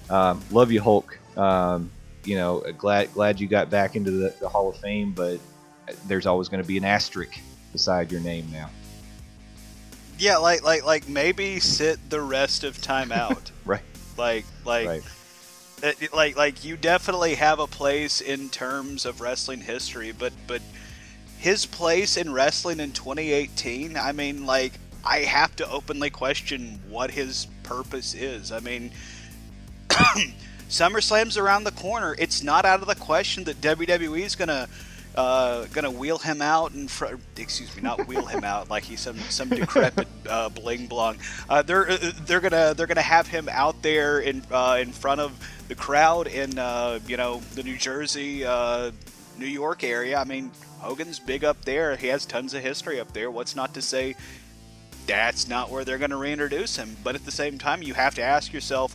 [0.08, 1.18] um, love you, Hulk.
[1.36, 1.90] Um,
[2.24, 5.40] you know, glad glad you got back into the, the Hall of Fame, but
[6.06, 7.38] there's always going to be an asterisk
[7.72, 8.70] beside your name now.
[10.18, 13.50] Yeah, like like like maybe sit the rest of time out.
[13.64, 13.82] Right.
[14.16, 15.02] Like like Right.
[15.82, 20.32] it- it- like like you definitely have a place in terms of wrestling history, but
[20.46, 20.62] but
[21.38, 24.72] his place in wrestling in 2018, I mean like
[25.04, 28.52] I have to openly question what his purpose is.
[28.52, 28.92] I mean
[30.68, 32.16] SummerSlam's around the corner.
[32.18, 34.68] It's not out of the question that WWE's gonna
[35.14, 39.00] uh, gonna wheel him out and fr- excuse me, not wheel him out like he's
[39.00, 41.16] some some decrepit uh, bling blong.
[41.48, 45.20] Uh, they're uh, they're gonna they're gonna have him out there in uh, in front
[45.20, 45.32] of
[45.68, 48.90] the crowd in uh, you know the New Jersey, uh,
[49.38, 50.18] New York area.
[50.18, 50.50] I mean,
[50.80, 51.96] Hogan's big up there.
[51.96, 53.30] He has tons of history up there.
[53.30, 54.16] What's not to say
[55.06, 56.96] that's not where they're going to reintroduce him?
[57.04, 58.94] But at the same time, you have to ask yourself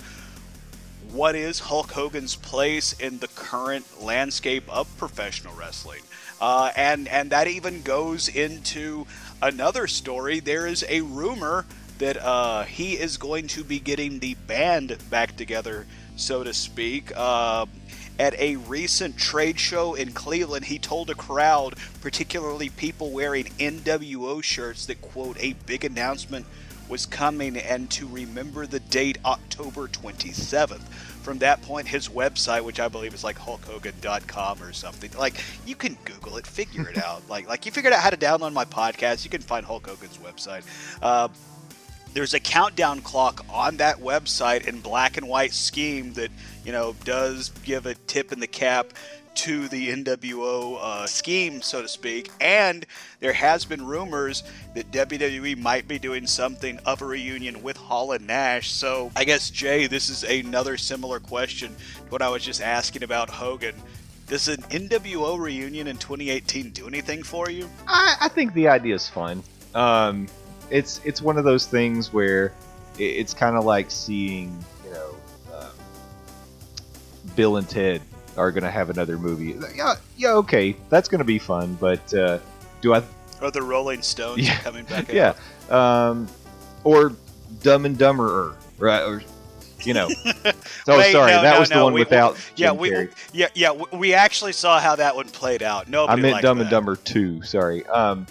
[1.11, 6.01] what is Hulk Hogan's place in the current landscape of professional wrestling?
[6.41, 9.05] Uh, and and that even goes into
[9.41, 10.39] another story.
[10.39, 11.65] There is a rumor
[11.97, 17.11] that uh, he is going to be getting the band back together, so to speak.
[17.15, 17.65] Uh,
[18.17, 24.43] at a recent trade show in Cleveland, he told a crowd, particularly people wearing NWO
[24.43, 26.45] shirts, that quote a big announcement
[26.89, 30.81] was coming and to remember the date October 27th.
[31.21, 35.75] From that point, his website, which I believe is like HulkHogan.com or something, like you
[35.75, 37.27] can Google it, figure it out.
[37.29, 40.17] Like, like you figured out how to download my podcast, you can find Hulk Hogan's
[40.17, 40.63] website.
[41.01, 41.27] Uh,
[42.13, 46.31] there's a countdown clock on that website in black and white scheme that
[46.65, 48.93] you know does give a tip in the cap
[49.35, 52.29] to the NWO uh, scheme, so to speak.
[52.41, 52.85] And
[53.19, 54.43] there has been rumors
[54.75, 58.71] that WWE might be doing something of a reunion with Hall and Nash.
[58.71, 63.03] So I guess Jay, this is another similar question to what I was just asking
[63.03, 63.75] about Hogan.
[64.27, 67.69] Does an NWO reunion in 2018 do anything for you?
[67.87, 69.43] I, I think the idea is fun.
[69.73, 70.27] Um,
[70.69, 72.53] it's it's one of those things where
[72.97, 75.15] it, it's kind of like seeing you know
[75.55, 75.71] um,
[77.35, 78.01] Bill and Ted
[78.37, 79.57] are going to have another movie.
[79.75, 81.75] Yeah, yeah, okay, that's going to be fun.
[81.79, 82.39] But uh,
[82.81, 83.03] do I?
[83.41, 84.57] Or the Rolling Stones Yeah.
[84.59, 85.07] coming back?
[85.13, 85.33] Yeah,
[85.69, 86.27] um,
[86.83, 87.13] or
[87.61, 89.01] Dumb and Dumberer, right?
[89.01, 89.21] Or
[89.83, 90.09] you know.
[90.25, 92.37] oh, Wait, sorry, no, that no, was the no, one we- without.
[92.55, 93.11] Yeah, Jim we Carrey.
[93.33, 95.87] yeah yeah we- actually saw how that one played out.
[95.87, 96.05] No.
[96.07, 96.69] I meant Dumb and.
[96.69, 97.41] Dumber two.
[97.43, 97.85] Sorry.
[97.87, 98.27] Um,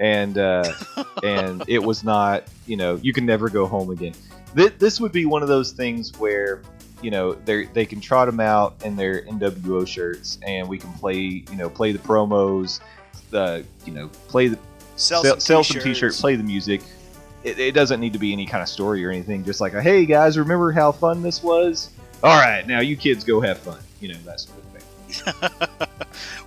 [0.00, 0.64] and uh,
[1.22, 2.44] and it was not.
[2.66, 4.14] You know, you can never go home again.
[4.54, 6.62] This would be one of those things where
[7.02, 10.92] you know they they can trot them out in their NWO shirts, and we can
[10.94, 12.80] play you know play the promos,
[13.30, 14.58] the you know play the
[14.98, 15.84] Sell, sell, some, sell t-shirts.
[15.84, 16.82] t-shirts, play the music.
[17.44, 19.44] It, it doesn't need to be any kind of story or anything.
[19.44, 21.90] Just like, a, hey guys, remember how fun this was?
[22.24, 23.78] All right, now you kids go have fun.
[24.00, 24.67] You know that sort of.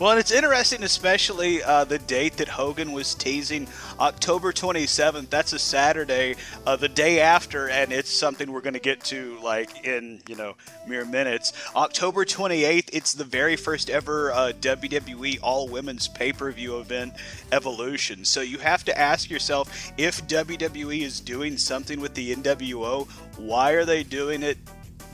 [0.01, 3.67] Well, and it's interesting, especially uh, the date that Hogan was teasing,
[3.99, 5.29] October 27th.
[5.29, 9.37] That's a Saturday, uh, the day after, and it's something we're going to get to
[9.43, 10.55] like in you know
[10.87, 11.53] mere minutes.
[11.75, 17.13] October 28th, it's the very first ever uh, WWE All Women's Pay Per View event,
[17.51, 18.25] Evolution.
[18.25, 23.73] So you have to ask yourself if WWE is doing something with the NWO, why
[23.73, 24.57] are they doing it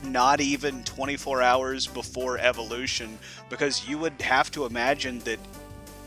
[0.04, 3.18] not even 24 hours before evolution
[3.50, 5.38] because you would have to imagine that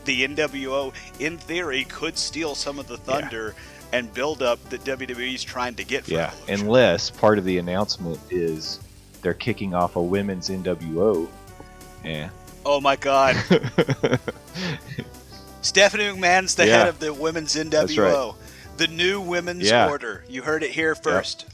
[0.04, 3.54] the NWO in theory could steal some of the thunder
[3.92, 6.66] and build up that WWE is trying to get for Yeah, Evolution.
[6.66, 8.80] unless part of the announcement is
[9.20, 11.28] they're kicking off a women's NWO.
[12.04, 12.30] Yeah.
[12.66, 13.36] oh my god
[15.62, 16.78] Stephanie McMahon's the Yeah.
[16.78, 18.34] head of the women's NWO
[18.78, 19.88] the new women's Yeah.
[19.88, 21.46] order you heard it here first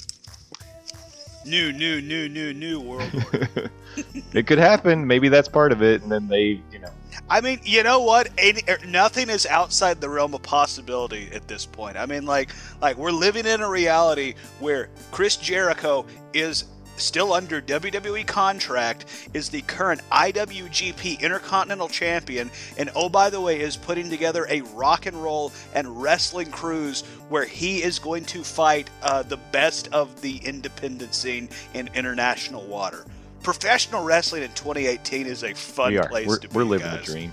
[1.49, 3.71] new new new new new world order
[4.33, 5.07] it could happen.
[5.07, 6.91] Maybe that's part of it, and then they, you know,
[7.29, 8.29] I mean, you know what?
[8.39, 11.97] Any, er, nothing is outside the realm of possibility at this point.
[11.97, 16.65] I mean, like, like we're living in a reality where Chris Jericho is
[16.99, 23.61] still under WWE contract, is the current IWGP Intercontinental Champion, and oh, by the way,
[23.61, 28.43] is putting together a rock and roll and wrestling cruise where he is going to
[28.43, 33.05] fight uh, the best of the independent scene in international water.
[33.43, 36.09] Professional wrestling in 2018 is a fun we are.
[36.09, 36.55] place We're, to be.
[36.55, 37.07] we're living guys.
[37.07, 37.33] the dream.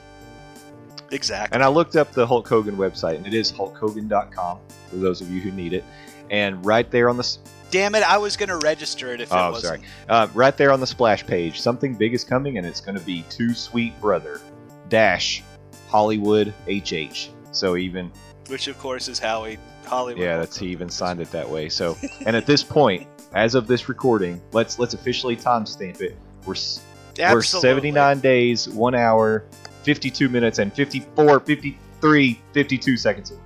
[1.12, 1.56] Exactly.
[1.56, 5.30] And I looked up the Hulk Hogan website, and it is hulkhogan.com for those of
[5.30, 5.84] you who need it.
[6.29, 7.38] And right there on the
[7.71, 8.03] Damn it!
[8.03, 9.83] I was going to register it if it oh, wasn't.
[9.83, 12.97] sorry, uh, right there on the splash page, something big is coming, and it's going
[12.97, 14.39] to be Too Sweet Brother
[14.88, 15.43] dash
[15.89, 17.29] Hollywood HH.
[17.51, 18.11] So even
[18.47, 20.23] Which, of course, is how he Hollywood.
[20.23, 21.69] yeah, that's he even signed it that way.
[21.69, 26.17] So and at this point, as of this recording, let's let's officially timestamp it.
[26.45, 26.81] We're s-
[27.17, 29.45] we're 79 days, 1 hour,
[29.83, 33.39] 52 minutes, and 54, 53, 52 seconds away.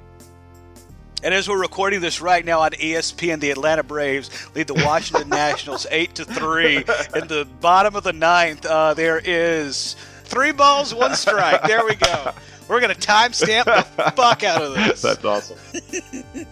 [1.21, 5.27] And as we're recording this right now on ESPN, the Atlanta Braves lead the Washington
[5.29, 6.77] Nationals eight to three.
[6.77, 11.63] In the bottom of the ninth, uh, there is three balls, one strike.
[11.63, 12.32] There we go.
[12.69, 15.01] We're gonna timestamp the fuck out of this.
[15.01, 15.58] That's awesome.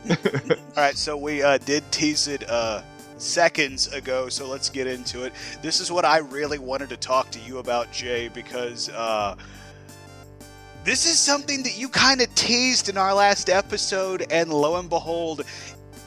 [0.76, 2.82] All right, so we uh, did tease it uh,
[3.18, 5.34] seconds ago, so let's get into it.
[5.62, 9.36] This is what I really wanted to talk to you about, Jay, because uh,
[10.88, 14.88] this is something that you kind of teased in our last episode, and lo and
[14.88, 15.44] behold,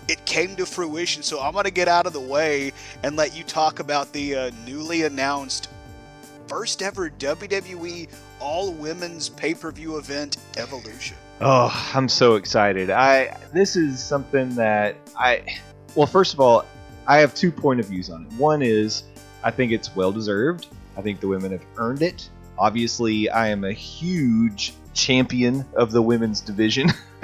[0.08, 1.22] it came to fruition.
[1.22, 4.34] So I'm going to get out of the way and let you talk about the
[4.34, 5.68] uh, newly announced
[6.46, 8.08] first ever WWE
[8.40, 11.18] all women's pay per view event, Evolution.
[11.42, 12.88] Oh, I'm so excited.
[12.88, 15.58] I this is something that I
[15.94, 16.64] well, first of all,
[17.06, 18.32] I have two point of views on it.
[18.38, 19.02] One is
[19.44, 20.68] I think it's well deserved.
[20.96, 22.30] I think the women have earned it.
[22.60, 26.90] Obviously, I am a huge champion of the women's division.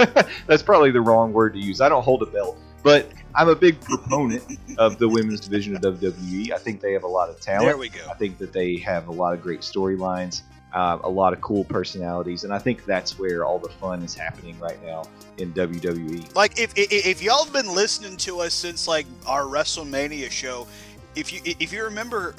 [0.46, 1.82] That's probably the wrong word to use.
[1.82, 5.82] I don't hold a belt, but I'm a big proponent of the women's division of
[5.82, 6.52] WWE.
[6.52, 7.66] I think they have a lot of talent.
[7.66, 8.00] There we go.
[8.10, 10.40] I think that they have a lot of great storylines,
[10.72, 14.14] uh, a lot of cool personalities, and I think that's where all the fun is
[14.14, 15.02] happening right now
[15.36, 15.52] in.
[15.52, 16.34] WWE.
[16.34, 20.66] Like if, if if y'all have been listening to us since like our WrestleMania show,
[21.14, 22.34] if you if you remember,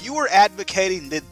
[0.00, 1.24] you were advocating that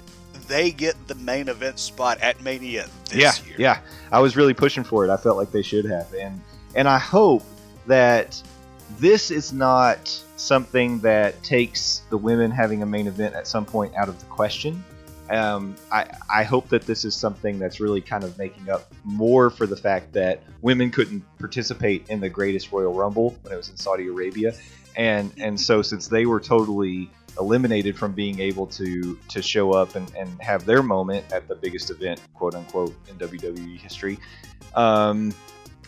[0.49, 3.57] they get the main event spot at Mania this yeah, year.
[3.59, 3.81] yeah.
[4.11, 5.11] I was really pushing for it.
[5.11, 6.41] I felt like they should have, and
[6.75, 7.45] and I hope
[7.87, 8.43] that
[8.99, 13.95] this is not something that takes the women having a main event at some point
[13.95, 14.83] out of the question.
[15.31, 19.51] Um, I, I hope that this is something that's really kind of making up more
[19.51, 23.69] for the fact that women couldn't participate in the greatest Royal Rumble when it was
[23.69, 24.55] in Saudi Arabia,
[24.97, 29.95] and and so since they were totally eliminated from being able to to show up
[29.95, 34.19] and, and have their moment at the biggest event, quote unquote, in WWE history.
[34.75, 35.33] Um,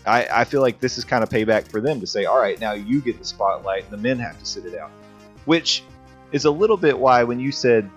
[0.06, 2.58] I, I feel like this is kind of payback for them to say, all right,
[2.58, 4.90] now you get the spotlight, and the men have to sit it out.
[5.44, 5.82] Which
[6.32, 7.90] is a little bit why when you said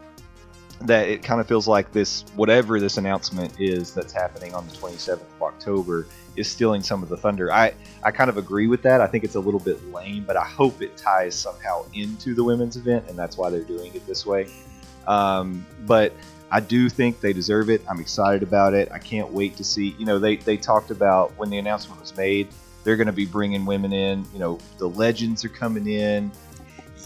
[0.81, 4.75] that it kind of feels like this, whatever this announcement is that's happening on the
[4.75, 7.51] 27th of October, is stealing some of the thunder.
[7.51, 9.01] I, I kind of agree with that.
[9.01, 12.43] I think it's a little bit lame, but I hope it ties somehow into the
[12.43, 14.47] women's event, and that's why they're doing it this way.
[15.07, 16.13] Um, but
[16.51, 17.81] I do think they deserve it.
[17.89, 18.91] I'm excited about it.
[18.91, 19.95] I can't wait to see.
[19.97, 22.47] You know, they they talked about when the announcement was made,
[22.83, 24.25] they're going to be bringing women in.
[24.33, 26.31] You know, the legends are coming in.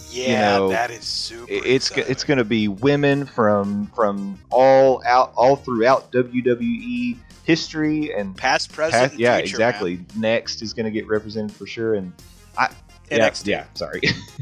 [0.10, 1.52] Yeah, know, that is super.
[1.52, 2.12] It's exciting.
[2.12, 8.74] it's going to be women from from all out all throughout WWE history and past,
[8.74, 10.06] present, past, yeah, future, exactly.
[10.18, 12.12] Next is going to get represented for sure, and
[12.60, 12.70] man.
[13.10, 14.02] yeah, yeah, sorry.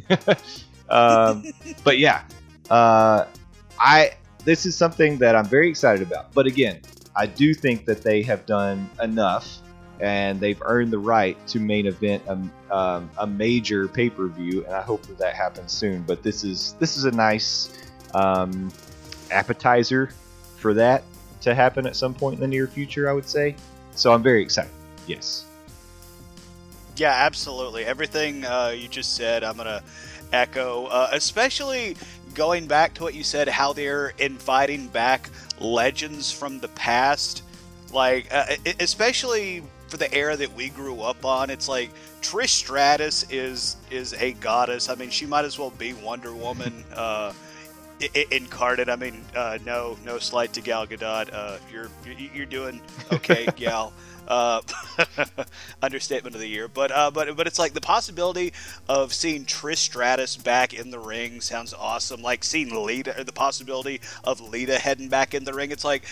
[0.89, 1.45] um,
[1.83, 2.23] but yeah,
[2.71, 3.25] uh,
[3.79, 4.13] I
[4.43, 6.33] this is something that I'm very excited about.
[6.33, 6.81] But again,
[7.15, 9.59] I do think that they have done enough,
[9.99, 14.65] and they've earned the right to main event a, um, a major pay per view,
[14.65, 16.01] and I hope that that happens soon.
[16.01, 17.69] But this is this is a nice
[18.15, 18.71] um,
[19.29, 20.09] appetizer
[20.57, 21.03] for that
[21.45, 23.09] to happen at some point in the near future.
[23.09, 23.55] I would say.
[23.95, 24.71] So I'm very excited.
[25.07, 25.45] Yes.
[26.97, 27.85] Yeah, absolutely.
[27.85, 29.83] Everything uh, you just said, I'm gonna
[30.33, 30.85] echo.
[30.87, 31.95] Uh, especially
[32.33, 35.29] going back to what you said, how they're inviting back
[35.59, 37.43] legends from the past.
[37.91, 38.45] Like, uh,
[38.79, 41.91] especially for the era that we grew up on, it's like
[42.21, 44.89] Trish Stratus is is a goddess.
[44.89, 46.83] I mean, she might as well be Wonder Woman.
[48.31, 48.89] Incarnate.
[48.89, 51.29] I mean, uh, no, no slight to Gal Gadot.
[51.33, 52.81] Uh, you're you- you're doing
[53.11, 53.93] okay, Gal.
[54.27, 54.59] Uh,
[55.83, 58.53] understatement of the year, but uh, but but it's like the possibility
[58.89, 62.23] of seeing Trish Stratus back in the ring sounds awesome.
[62.23, 65.69] Like seeing Lita, or the possibility of Lita heading back in the ring.
[65.71, 66.05] It's like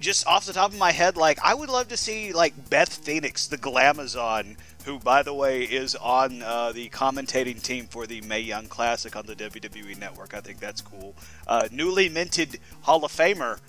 [0.00, 2.92] just off the top of my head, like I would love to see like Beth
[2.92, 8.20] Phoenix, the Glamazon, who by the way is on uh, the commentating team for the
[8.22, 10.34] Mae Young Classic on the WWE Network.
[10.34, 11.14] I think that's cool.
[11.46, 13.60] Uh, newly minted Hall of Famer,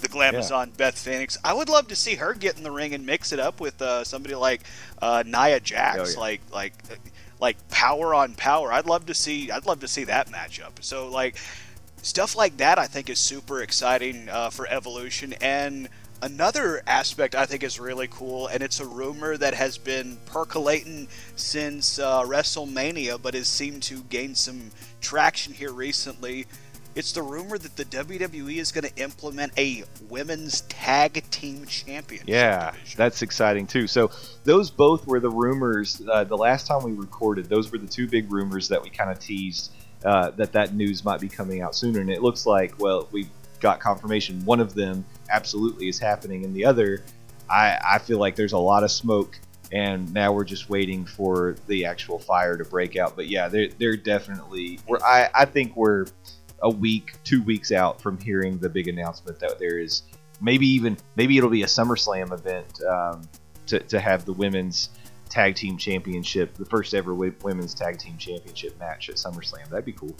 [0.00, 0.72] the Glamazon yeah.
[0.76, 1.38] Beth Phoenix.
[1.44, 3.80] I would love to see her get in the ring and mix it up with
[3.80, 4.62] uh, somebody like
[5.00, 6.18] uh, Nia Jax, oh, yeah.
[6.18, 6.74] like like
[7.40, 8.72] like power on power.
[8.72, 9.50] I'd love to see.
[9.50, 10.82] I'd love to see that matchup.
[10.82, 11.36] So like
[12.02, 15.34] stuff like that, I think is super exciting uh, for Evolution.
[15.40, 15.88] And
[16.22, 21.08] another aspect I think is really cool, and it's a rumor that has been percolating
[21.36, 24.70] since uh, WrestleMania, but has seemed to gain some
[25.00, 26.46] traction here recently.
[26.94, 32.28] It's the rumor that the WWE is going to implement a women's tag team championship.
[32.28, 32.96] Yeah, division.
[32.96, 33.86] that's exciting too.
[33.86, 34.10] So
[34.42, 36.02] those both were the rumors.
[36.10, 39.12] Uh, the last time we recorded, those were the two big rumors that we kind
[39.12, 39.72] of teased
[40.04, 42.00] uh, that that news might be coming out sooner.
[42.00, 43.28] And it looks like, well, we
[43.60, 44.44] got confirmation.
[44.44, 47.02] One of them absolutely is happening, and the other,
[47.50, 49.38] I, I feel like there's a lot of smoke,
[49.72, 53.16] and now we're just waiting for the actual fire to break out.
[53.16, 54.78] But yeah, they're, they're definitely.
[54.86, 56.06] We're, I, I think we're
[56.62, 60.02] a week, two weeks out from hearing the big announcement that there is
[60.40, 63.22] maybe even maybe it'll be a SummerSlam event um,
[63.66, 64.90] to, to have the women's
[65.28, 69.68] tag team championship, the first ever women's tag team championship match at SummerSlam.
[69.68, 70.14] That'd be cool.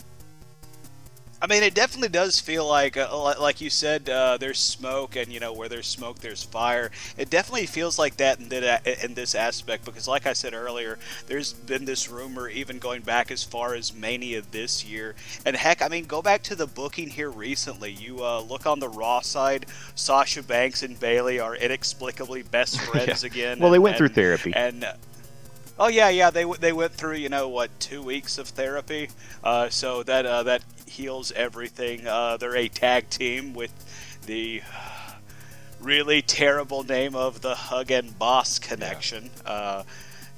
[1.40, 5.32] I mean, it definitely does feel like, uh, like you said, uh, there's smoke, and
[5.32, 6.90] you know, where there's smoke, there's fire.
[7.16, 10.98] It definitely feels like that in, that, in this aspect because, like I said earlier,
[11.28, 15.14] there's been this rumor even going back as far as Mania this year.
[15.46, 17.92] And heck, I mean, go back to the booking here recently.
[17.92, 23.22] You uh, look on the Raw side, Sasha Banks and Bayley are inexplicably best friends
[23.22, 23.30] yeah.
[23.30, 23.58] again.
[23.60, 24.52] Well, and, they went and, through therapy.
[24.56, 24.84] And
[25.80, 26.30] Oh yeah, yeah.
[26.30, 29.10] They they went through you know what two weeks of therapy,
[29.44, 30.64] uh, so that uh, that
[30.98, 32.06] heals everything.
[32.06, 33.72] Uh, they're a tag team with
[34.26, 34.60] the
[35.80, 39.30] really terrible name of the Hug and Boss connection.
[39.44, 39.82] Yeah, uh,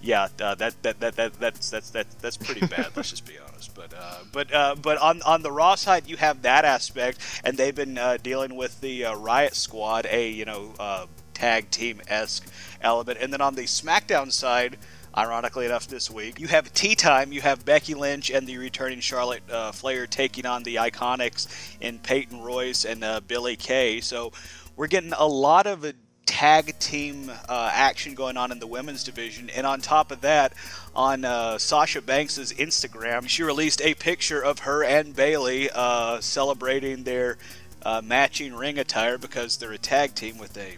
[0.03, 2.91] yeah uh, that, that that that that's that's that, that's pretty bad.
[2.95, 3.49] let's just be honest.
[3.75, 7.57] But uh, but uh, but on on the Raw side, you have that aspect, and
[7.57, 12.01] they've been uh, dealing with the uh, Riot Squad, a you know uh, tag team
[12.09, 12.47] esque
[12.83, 14.77] element, and then on the SmackDown side
[15.17, 16.39] ironically enough, this week.
[16.41, 20.47] You have Tea Time, you have Becky Lynch and the returning Charlotte uh, Flair taking
[20.47, 21.49] on the Iconics
[21.81, 24.01] in Peyton Royce and uh, Billie Kay.
[24.01, 24.33] So
[24.77, 25.85] we're getting a lot of
[26.27, 29.51] tag team uh, action going on in the women's division.
[29.51, 30.53] And on top of that,
[30.95, 37.03] on uh, Sasha Banks' Instagram, she released a picture of her and Bayley uh, celebrating
[37.03, 37.37] their
[37.83, 40.77] uh, matching ring attire because they're a tag team with a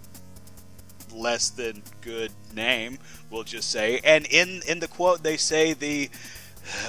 [1.13, 2.99] less than good name,
[3.31, 4.01] we'll just say.
[4.05, 6.11] And in in the quote, they say the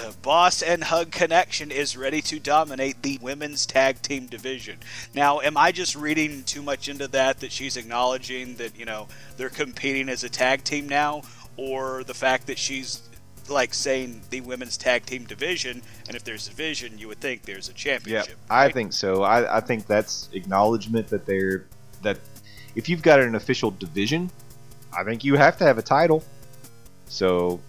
[0.02, 4.78] uh, Boss and Hug Connection is ready to dominate the women's tag team division.
[5.14, 7.40] Now, am I just reading too much into that?
[7.40, 9.08] That she's acknowledging that you know
[9.38, 11.24] they're competing as a tag team now,
[11.58, 13.02] or the fact that she's
[13.50, 17.44] like saying the women's tag team division, and if there's a division, you would think
[17.44, 18.38] there's a championship.
[18.50, 18.66] Yeah, right?
[18.68, 19.24] I think so.
[19.24, 21.66] I, I think that's acknowledgement that they're
[22.02, 22.20] that
[22.76, 24.30] if you've got an official division,
[24.96, 26.24] I think you have to have a title.
[27.06, 27.60] So,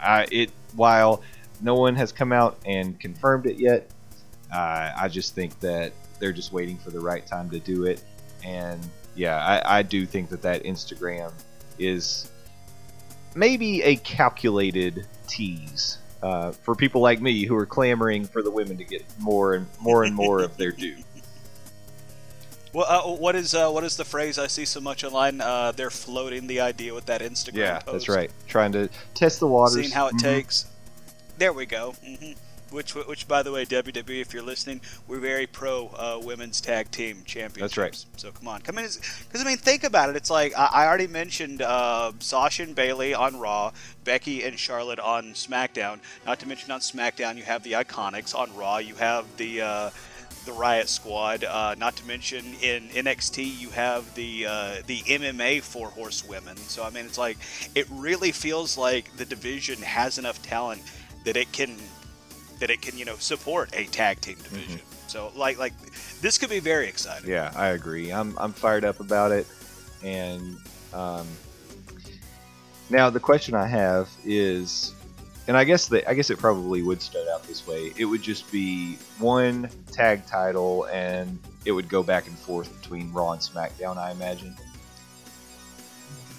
[0.00, 1.22] I it while
[1.60, 3.90] no one has come out and confirmed it yet,
[4.52, 8.02] uh, I just think that they're just waiting for the right time to do it.
[8.44, 8.80] And
[9.14, 11.32] yeah, I, I do think that that Instagram
[11.78, 12.30] is
[13.34, 18.76] maybe a calculated tease uh, for people like me who are clamoring for the women
[18.78, 20.96] to get more and more and more of their due.
[22.74, 25.40] Well, uh, what is uh, what is the phrase I see so much online?
[25.40, 27.56] Uh, they're floating the idea with that Instagram.
[27.56, 27.92] Yeah, post.
[27.92, 28.32] that's right.
[28.48, 30.26] Trying to test the waters, seeing how it mm-hmm.
[30.26, 30.66] takes.
[31.38, 31.94] There we go.
[32.04, 32.32] Mm-hmm.
[32.70, 36.90] Which, which, by the way, WWE, if you're listening, we're very pro uh, women's tag
[36.90, 37.76] team championships.
[37.76, 38.06] That's right.
[38.16, 40.16] So come on, come in, because I mean, think about it.
[40.16, 43.70] It's like I, I already mentioned uh, Sasha and Bayley on Raw,
[44.02, 46.00] Becky and Charlotte on SmackDown.
[46.26, 48.34] Not to mention on SmackDown, you have the Iconics.
[48.34, 49.90] On Raw, you have the uh,
[50.44, 51.44] the Riot Squad.
[51.44, 56.56] Uh, not to mention in NXT you have the uh, the MMA four horsewomen.
[56.56, 57.38] So I mean, it's like
[57.74, 60.82] it really feels like the division has enough talent
[61.24, 61.76] that it can
[62.60, 64.54] that it can you know support a tag team mm-hmm.
[64.54, 64.78] division.
[64.78, 65.08] Mm-hmm.
[65.08, 65.72] So like like
[66.20, 67.30] this could be very exciting.
[67.30, 68.12] Yeah, I agree.
[68.12, 69.46] I'm I'm fired up about it,
[70.02, 70.56] and
[70.92, 71.26] um,
[72.90, 74.94] now the question I have is
[75.46, 77.92] and I guess that I guess it probably would start out this way.
[77.96, 83.12] It would just be one tag title, and it would go back and forth between
[83.12, 83.96] Raw and SmackDown.
[83.96, 84.56] I imagine.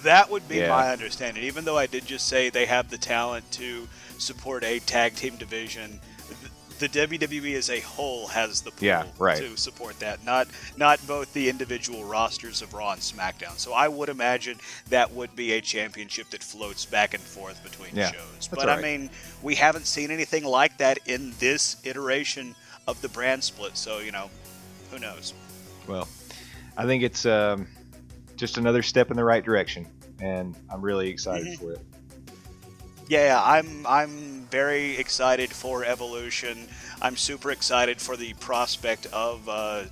[0.02, 0.68] That would be yeah.
[0.68, 1.44] my understanding.
[1.44, 3.88] Even though I did just say they have the talent to
[4.18, 6.00] support a tag team division,
[6.78, 9.38] the WWE as a whole has the pull Yeah, right.
[9.38, 13.58] to support that, not not both the individual rosters of Raw and SmackDown.
[13.58, 14.58] So I would imagine
[14.90, 18.48] that would be a championship that floats back and forth between Yeah, shows.
[18.50, 19.10] But all I mean,
[19.42, 22.54] we haven't seen anything like that in this iteration
[22.86, 23.76] of the brand split.
[23.76, 24.28] So you know,
[24.90, 25.32] who knows?
[25.86, 26.08] Well,
[26.76, 27.68] I think it's um,
[28.36, 29.86] just another step in the right direction,
[30.20, 31.58] and I'm really excited Mhm.
[31.58, 31.80] for it.
[33.08, 36.66] Yeah, I'm I'm very excited for Evolution.
[37.02, 39.82] I'm super excited for the prospect of uh,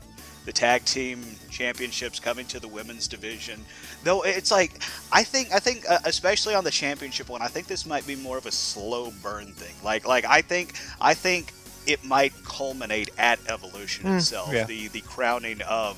[0.47, 3.61] the tag team championships coming to the women's division.
[4.05, 4.73] Though it's like
[5.13, 8.17] I think I think uh, especially on the championship one, I think this might be
[8.17, 9.75] more of a slow burn thing.
[9.85, 11.53] Like like I think I think
[11.87, 14.65] it might culminate at Evolution Mm, itself, yeah.
[14.65, 15.95] the the crowning of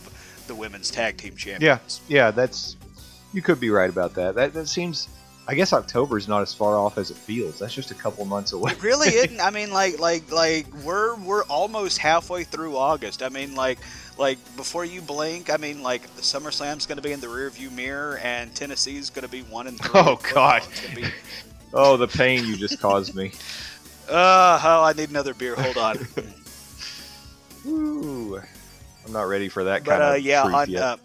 [0.49, 2.01] the women's tag team champions.
[2.09, 2.77] Yeah, yeah, that's
[3.33, 4.35] you could be right about that.
[4.35, 5.07] That that seems.
[5.49, 7.61] I guess October is not as far off as it feels.
[7.61, 8.73] That's just a couple months away.
[8.73, 9.41] It really isn't.
[9.41, 13.23] I mean, like, like, like we're we're almost halfway through August.
[13.23, 13.79] I mean, like,
[14.19, 18.19] like before you blink, I mean, like SummerSlam's going to be in the rearview mirror,
[18.23, 19.91] and Tennessee's going to be one and three.
[19.95, 20.21] Oh.
[20.35, 20.63] God.
[20.95, 21.05] Be-
[21.75, 23.33] Oh, the pain you just caused me.
[24.09, 25.57] Uh, oh, I need another beer.
[25.57, 25.99] Hold on.
[27.67, 28.41] Ooh,
[29.05, 30.97] I'm not ready for that but kind uh, of yeah, on, uh,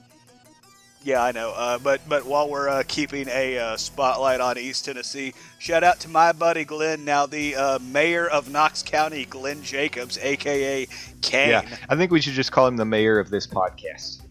[1.04, 1.52] yeah, I know.
[1.56, 6.00] Uh, but but while we're uh, keeping a uh, spotlight on East Tennessee, shout out
[6.02, 10.88] to my buddy Glenn, now the uh, mayor of Knox County, Glenn Jacobs, aka
[11.22, 11.50] Kane.
[11.50, 14.22] yeah, I think we should just call him the mayor of this podcast.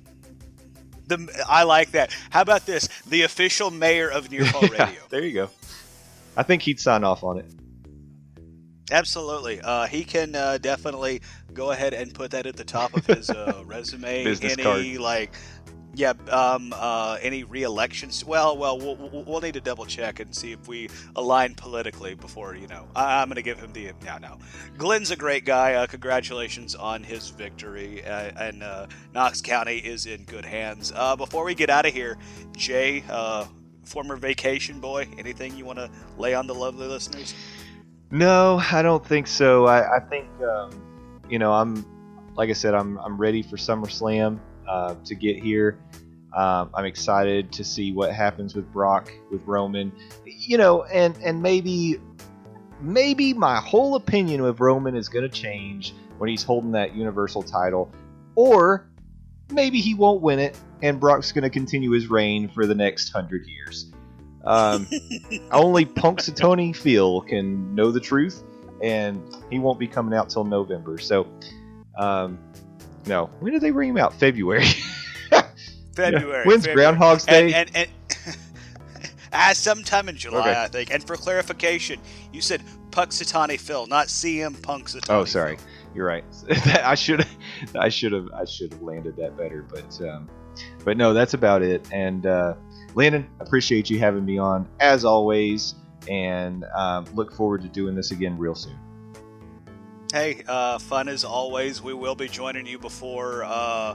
[1.07, 2.15] The, I like that.
[2.31, 2.87] How about this?
[3.09, 5.01] The official mayor of Near Yeah, Radio.
[5.09, 5.51] there you go.
[6.37, 7.47] I think he'd sign off on it.
[8.93, 9.61] Absolutely.
[9.61, 11.21] Uh, he can uh, definitely
[11.53, 14.25] go ahead and put that at the top of his uh, resume.
[14.25, 14.85] Business any card.
[14.99, 15.33] like,
[15.95, 18.25] yeah, um, uh, any re-elections.
[18.25, 22.55] Well, well, we'll, we'll need to double check and see if we align politically before
[22.55, 22.87] you know.
[22.95, 24.39] I, I'm going to give him the no, no.
[24.79, 25.75] Glenn's a great guy.
[25.75, 30.93] Uh, congratulations on his victory, uh, and uh, Knox County is in good hands.
[30.95, 32.19] Uh, before we get out of here,
[32.57, 33.05] Jay.
[33.09, 33.47] Uh,
[33.83, 37.35] Former vacation boy, anything you want to lay on the lovely listeners?
[38.13, 39.67] No, I don't think so.
[39.67, 40.71] I, I think um,
[41.29, 41.85] you know I'm
[42.37, 44.39] like I said I'm I'm ready for SummerSlam
[44.71, 45.79] uh, to get here.
[46.37, 49.93] Um, I'm excited to see what happens with Brock with Roman.
[50.25, 51.99] You know, and and maybe
[52.81, 57.43] maybe my whole opinion of Roman is going to change when he's holding that Universal
[57.43, 57.91] title,
[58.37, 58.87] or
[59.51, 63.11] maybe he won't win it and Brock's going to continue his reign for the next
[63.11, 63.93] hundred years.
[64.45, 64.87] Um,
[65.53, 68.43] only Punxsutawney Phil can know the truth,
[68.83, 70.99] and he won't be coming out till November.
[70.99, 71.27] So,
[71.99, 72.39] um,
[73.07, 74.15] no, when did they bring him out?
[74.15, 74.65] February.
[75.95, 76.45] February.
[76.47, 76.75] When's February.
[76.93, 77.53] Groundhog's Day?
[77.53, 77.89] And, and,
[78.27, 80.63] and ah, sometime in July, Okay.
[80.63, 80.93] I think.
[80.93, 82.01] And for clarification,
[82.33, 85.11] you said Puxatani Phil, not CM Punxsutawney.
[85.11, 85.67] oh, sorry, Phil.
[85.95, 86.25] you're right.
[86.85, 87.27] I should,
[87.79, 89.63] I should have, I should have landed that better.
[89.69, 90.29] But, um,
[90.85, 91.87] but no, that's about it.
[91.93, 92.55] And uh,
[92.95, 95.75] Landon, appreciate you having me on as always,
[96.09, 98.79] and um, look forward to doing this again real soon.
[100.13, 101.81] Hey, uh, fun as always.
[101.81, 103.95] We will be joining you before uh,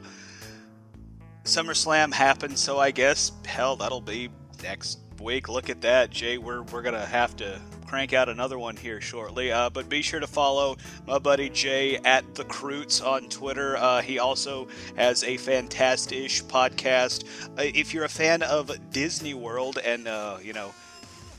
[1.43, 2.61] SummerSlam happens.
[2.61, 4.29] So I guess hell, that'll be
[4.63, 5.49] next week.
[5.49, 6.37] Look at that, Jay.
[6.37, 9.51] We're we're gonna have to crank out another one here shortly.
[9.51, 13.75] Uh, but be sure to follow my buddy Jay at the Croots on Twitter.
[13.75, 17.25] Uh, he also has a fantastic podcast.
[17.59, 20.73] Uh, if you're a fan of Disney World and uh, you know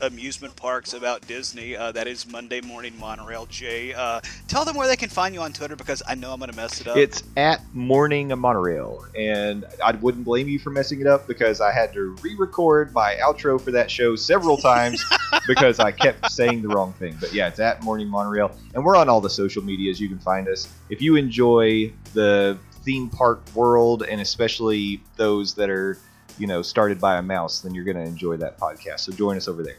[0.01, 1.75] amusement parks about Disney.
[1.75, 3.45] Uh, that is Monday Morning Monorail.
[3.47, 6.39] Jay, uh, tell them where they can find you on Twitter because I know I'm
[6.39, 6.97] going to mess it up.
[6.97, 11.71] It's at Morning Monorail, and I wouldn't blame you for messing it up because I
[11.71, 15.03] had to re-record my outro for that show several times
[15.47, 17.17] because I kept saying the wrong thing.
[17.19, 19.99] But yeah, it's at Morning Monorail, and we're on all the social medias.
[19.99, 25.69] You can find us if you enjoy the theme park world, and especially those that
[25.69, 25.97] are
[26.37, 27.61] you know started by a mouse.
[27.61, 29.01] Then you're going to enjoy that podcast.
[29.01, 29.77] So join us over there.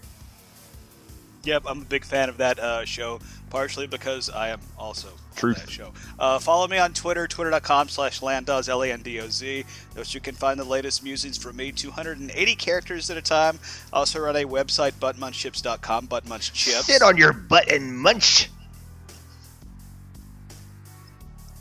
[1.44, 5.14] Yep, I'm a big fan of that uh, show, partially because I am also on
[5.36, 5.60] Truth.
[5.60, 5.92] that show.
[6.18, 9.64] Uh, follow me on Twitter, twitter.com slash landoz, L-A-N-D-O-Z.
[9.94, 13.58] Those you can find the latest musings from me, 280 characters at a time.
[13.92, 16.82] I also run a website, buttmunchchips.com, buttmunchchips.
[16.82, 18.50] Sit on your butt and munch.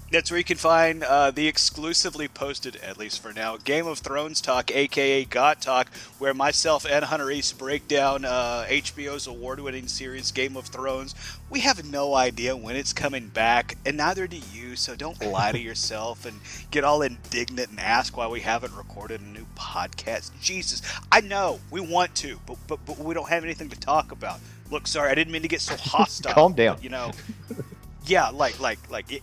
[0.10, 4.00] That's where you can find uh, the exclusively posted, at least for now, Game of
[4.00, 9.60] Thrones Talk, aka God Talk, where myself and Hunter East break down uh, HBO's award
[9.60, 11.14] winning series, Game of Thrones.
[11.50, 15.52] We have no idea when it's coming back, and neither do you, so don't lie
[15.52, 16.40] to yourself and
[16.72, 20.32] get all indignant and ask why we haven't recorded a new podcast.
[20.40, 20.82] Jesus,
[21.12, 24.40] I know we want to, but, but, but we don't have anything to talk about.
[24.72, 26.34] Look, sorry, I didn't mean to get so hostile.
[26.34, 26.76] Calm down.
[26.76, 27.12] but, you know.
[28.06, 29.22] Yeah, like like like it,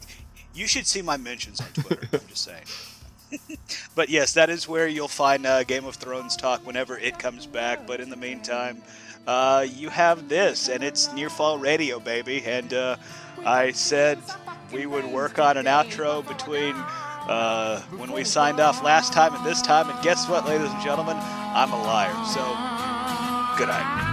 [0.54, 2.08] you should see my mentions on Twitter.
[2.12, 2.64] I'm just saying.
[3.94, 7.46] but yes, that is where you'll find uh, Game of Thrones talk whenever it comes
[7.46, 7.86] back.
[7.86, 8.82] But in the meantime,
[9.26, 12.42] uh, you have this, and it's Near Fall Radio, baby.
[12.44, 12.96] And uh,
[13.44, 14.18] I said
[14.72, 19.44] we would work on an outro between uh, when we signed off last time and
[19.44, 19.90] this time.
[19.90, 21.16] And guess what, ladies and gentlemen?
[21.18, 22.12] I'm a liar.
[22.26, 22.42] So,
[23.58, 24.03] good night.